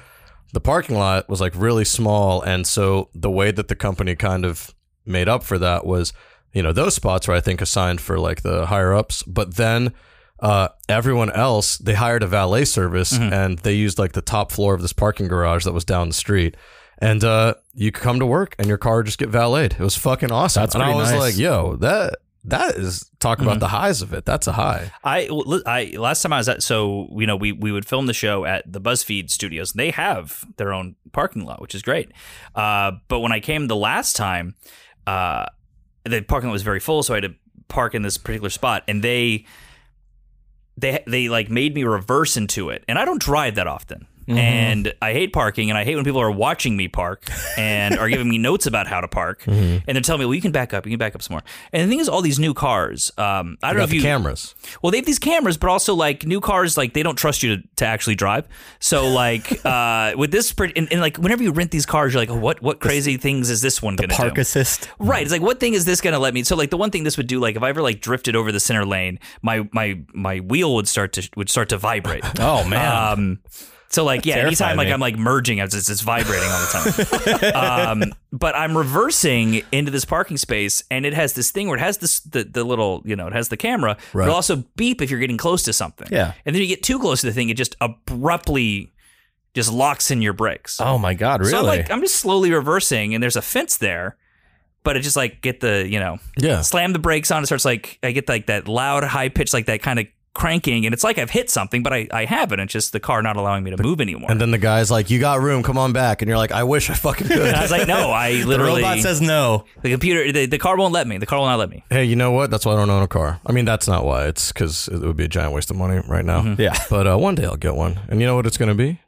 [0.55, 4.45] the parking lot was like really small and so the way that the company kind
[4.45, 4.75] of
[5.07, 6.13] made up for that was
[6.53, 9.95] you know those spots were i think assigned for like the higher ups but then
[10.41, 14.75] uh, everyone else they hired a valet service and they used like the top floor
[14.75, 16.55] of this parking garage that was down the street
[16.99, 19.83] and uh, you could come to work and your car would just get valeted it
[19.83, 21.21] was fucking awesome That's and i was nice.
[21.21, 25.29] like yo that that is talk about the highs of it that's a high I,
[25.65, 28.45] I last time I was at so you know we we would film the show
[28.45, 29.73] at the BuzzFeed studios.
[29.73, 32.11] They have their own parking lot, which is great.
[32.55, 34.57] Uh, but when I came the last time,
[35.07, 35.47] uh,
[36.05, 37.35] the parking lot was very full, so I had to
[37.69, 39.47] park in this particular spot, and they
[40.77, 44.09] they they like made me reverse into it, and I don't drive that often.
[44.29, 48.09] And I hate parking, and I hate when people are watching me park and are
[48.09, 50.73] giving me notes about how to park, and they're telling me, "Well, you can back
[50.75, 51.43] up, you can back up some more."
[51.73, 54.55] And the thing is, all these new cars, um, I don't know if you cameras
[54.83, 57.57] well, they have these cameras, but also like new cars, like they don't trust you
[57.57, 58.49] to, to actually drive.
[58.81, 62.31] So like uh, with this, and, and like whenever you rent these cars, you're like,
[62.31, 64.41] oh, what what crazy things is this one gonna Park do?
[64.41, 64.89] assist.
[64.99, 65.23] Right.
[65.23, 66.45] It's like what thing is this gonna let me?
[66.45, 68.53] So like the one thing this would do, like if I ever like drifted over
[68.53, 72.25] the center lane, my my my wheel would start to would start to vibrate.
[72.41, 73.13] Oh man.
[73.13, 73.39] Um,
[73.93, 74.93] so like yeah, anytime like me.
[74.93, 77.55] I'm like merging, it's, it's, it's vibrating all the time.
[78.03, 81.83] um, but I'm reversing into this parking space, and it has this thing where it
[81.83, 84.25] has this the, the little you know it has the camera, but Right.
[84.25, 86.09] it'll also beep if you're getting close to something.
[86.11, 86.33] Yeah.
[86.45, 88.93] and then you get too close to the thing, it just abruptly
[89.55, 90.81] just locks in your brakes.
[90.81, 91.51] Oh my god, really?
[91.53, 94.17] So I'm like, I'm just slowly reversing, and there's a fence there,
[94.83, 96.63] but it just like get the you know Yeah.
[96.63, 97.43] slam the brakes on.
[97.43, 100.87] It starts like I get like that loud high pitch, like that kind of cranking,
[100.87, 102.61] and it's like I've hit something, but I I haven't.
[102.61, 104.31] It's just the car not allowing me to move anymore.
[104.31, 105.63] And then the guy's like, "You got room?
[105.63, 107.87] Come on back." And you're like, "I wish I fucking could." And I was like,
[107.87, 109.65] no, I the robot says no.
[109.83, 111.19] the computer, the, the car won't let me.
[111.19, 111.85] The car will not let me.
[111.91, 112.51] hey, you know what?
[112.51, 113.41] That's why I don't own a car.
[113.47, 114.27] I mean, that's not why.
[114.27, 116.43] It's because it would be a giant waste of money right now.
[116.43, 116.61] Mm-hmm.
[116.61, 116.77] Yeah.
[116.89, 118.01] But uh, one day I'll get one.
[118.09, 119.01] And you know what it's going to be?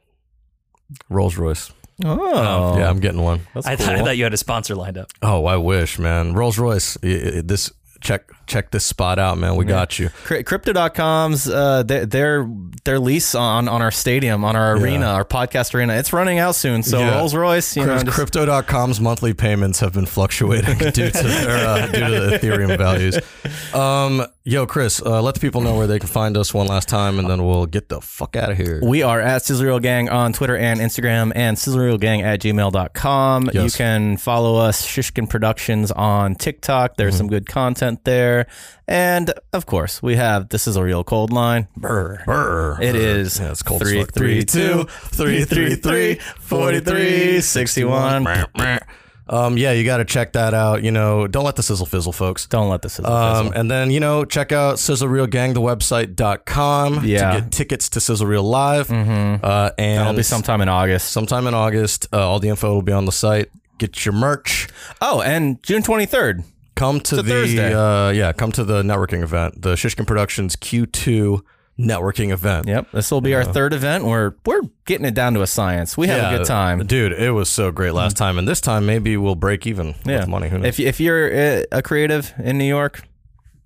[1.09, 1.71] Rolls Royce.
[2.03, 3.41] Oh, Yeah, I'm getting one.
[3.53, 3.85] That's I, cool.
[3.85, 5.11] thought, I thought you had a sponsor lined up.
[5.21, 6.33] Oh, I wish, man.
[6.33, 6.97] Rolls Royce.
[7.01, 7.71] This
[8.01, 9.55] check check this spot out, man.
[9.55, 10.09] We got you.
[10.23, 12.49] Cry- Crypto.com's uh, their, their
[12.83, 14.83] their lease on on our stadium, on our Yeah.
[14.83, 16.83] arena, our podcast arena, it's running out soon.
[16.83, 17.15] So Yeah.
[17.17, 21.67] Rolls Royce, you know, Chris, just- Crypto.com's monthly payments have been fluctuating due to their,
[21.67, 23.17] uh, due to the Ethereum values.
[23.73, 26.87] Um, yo, Chris, uh, let the people know where they can find us one last
[26.87, 28.79] time, and then we'll get the fuck out of here.
[28.83, 33.49] We are at Sizzle Reel Gang on Twitter and Instagram and sizzlereelgang at gmail.com.
[33.53, 36.95] You can follow us, Shishkin Productions, on TikTok.
[36.97, 38.34] There's some good content there.
[38.87, 41.67] And of course, we have this is a real Cold Line.
[41.77, 42.21] Brr.
[42.25, 42.77] Brr.
[42.81, 44.13] It is Yeah, it's cold as three fuck.
[44.13, 48.27] three two three three three forty three sixty one.
[49.27, 50.83] Um, yeah, you got to check that out.
[50.83, 52.45] You know, don't let the sizzle fizzle, folks.
[52.45, 53.59] Don't let the sizzle Um, fizzle.
[53.59, 57.33] and then, you know, check out Sizzle Reel Gang, the website.com Yeah.
[57.33, 58.87] to get tickets to Sizzle Reel Live.
[58.89, 59.43] Mm-hmm.
[59.43, 61.11] Uh, and That'll be sometime in August.
[61.11, 62.07] sometime in August.
[62.13, 63.49] Uh, all the info will be on the site.
[63.79, 64.67] Get your merch.
[65.01, 66.43] Oh, and June 23rd.
[66.75, 71.41] Come to It's the uh, yeah, come to the networking event, the Shishkin Productions Q2
[71.79, 72.67] networking event.
[72.67, 74.03] Yep, this will be our third event.
[74.05, 75.97] We're we're getting it down to a science.
[75.97, 76.85] We have Yeah, a good time.
[76.85, 77.13] dude.
[77.13, 80.27] It was so great last time, and this time maybe we'll break even Yeah, with
[80.27, 80.49] money.
[80.49, 80.67] Who knows?
[80.67, 83.03] If if you're a, a creative in New York,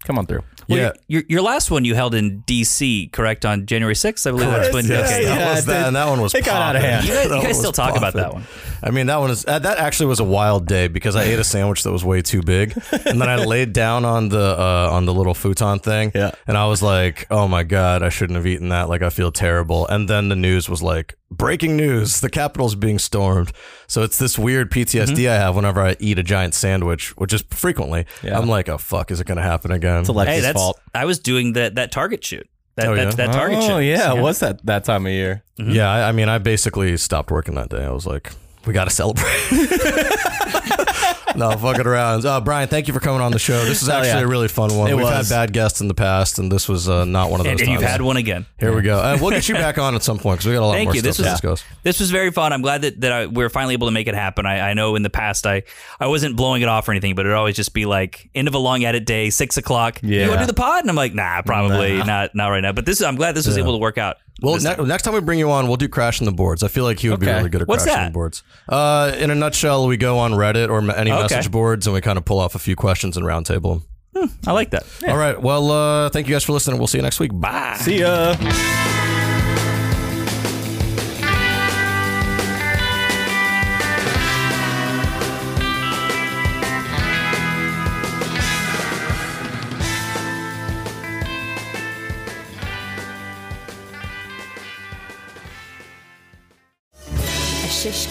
[0.03, 0.43] come on through.
[0.70, 3.10] Well, yeah, your, your last one you held in D.C.
[3.12, 4.86] correct on January 6th, I believe that's when.
[4.86, 5.88] Yes, okay, that was it that, did.
[5.88, 6.36] and that one was.
[6.36, 7.08] It got out of hand.
[7.08, 8.44] You guys, you guys still was talk about that one.
[8.84, 11.40] I mean, that one is uh, that actually was a wild day because I ate
[11.40, 14.90] a sandwich that was way too big, and then I laid down on the uh,
[14.92, 16.32] on the little futon thing, Yeah.
[16.48, 18.88] and I was like, "Oh my god, I shouldn't have eaten that.
[18.90, 23.00] Like, I feel terrible." And then the news was like, "Breaking news: the Capitol's being
[23.00, 23.52] stormed."
[23.88, 25.30] So it's this weird PTSD Mm-hmm.
[25.32, 28.06] I have whenever I eat a giant sandwich, which is frequently.
[28.24, 28.38] Yeah.
[28.40, 30.80] I'm like, "Oh fuck, is it going to happen again?" It's Alexei's Hey, that's fault.
[30.94, 32.48] I was doing that that Target shoot.
[32.76, 33.12] That Oh, that, yeah?
[33.12, 33.72] that Target shoot.
[33.72, 35.44] oh yeah, it was that that time of year?
[35.58, 37.84] Yeah, I, I mean, I basically stopped working that day.
[37.84, 38.32] I was like,
[38.66, 39.26] we got to celebrate.
[41.36, 42.26] no, fucking around.
[42.26, 43.64] Uh, Brian, thank you for coming on the show.
[43.66, 44.26] This is actually yeah.
[44.26, 44.90] a really fun one.
[44.90, 45.30] It We've was.
[45.30, 47.62] had bad guests in the past, and this was uh, not one of those And,
[47.62, 48.46] and you've had one again.
[48.60, 49.00] Here we go.
[49.00, 50.88] Uh, we'll get you back on at some point because we got a lot Thank
[50.88, 51.02] more you.
[51.02, 51.64] stuff This to was discuss.
[51.84, 52.54] this was very fun.
[52.54, 54.46] I'm glad that, that I, we're finally able to make it happen.
[54.46, 55.64] I, I know in the past I
[56.00, 58.54] I wasn't blowing it off or anything, but it'd always just be like end of
[58.54, 60.00] a long edit day, six o'clock.
[60.02, 60.24] Yeah.
[60.24, 60.82] you want to do the pod?
[60.82, 62.04] And I'm like, nah, probably Nah.
[62.06, 62.72] not not right now.
[62.72, 64.18] But this I'm glad this was able to work out.
[64.42, 64.88] Well, ne- time.
[64.88, 66.64] next time we bring you on, we'll do crashing the boards.
[66.64, 67.38] I feel like he would be Okay.
[67.38, 68.08] really good at What's crashing that?
[68.10, 68.44] the boards.
[68.68, 71.22] Uh, in a nutshell, we go on Reddit or any Okay.
[71.22, 73.82] message boards, and we kind of pull off a few questions and roundtable
[74.14, 74.32] them.
[74.48, 74.84] I like that.
[75.08, 75.40] All right.
[75.42, 76.78] Well, uh, thank you guys for listening.
[76.78, 77.32] We'll see you next week.
[77.34, 77.78] Bye.
[77.80, 78.36] See ya.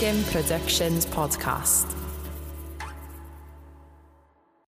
[0.08, 1.97] Productions podcast.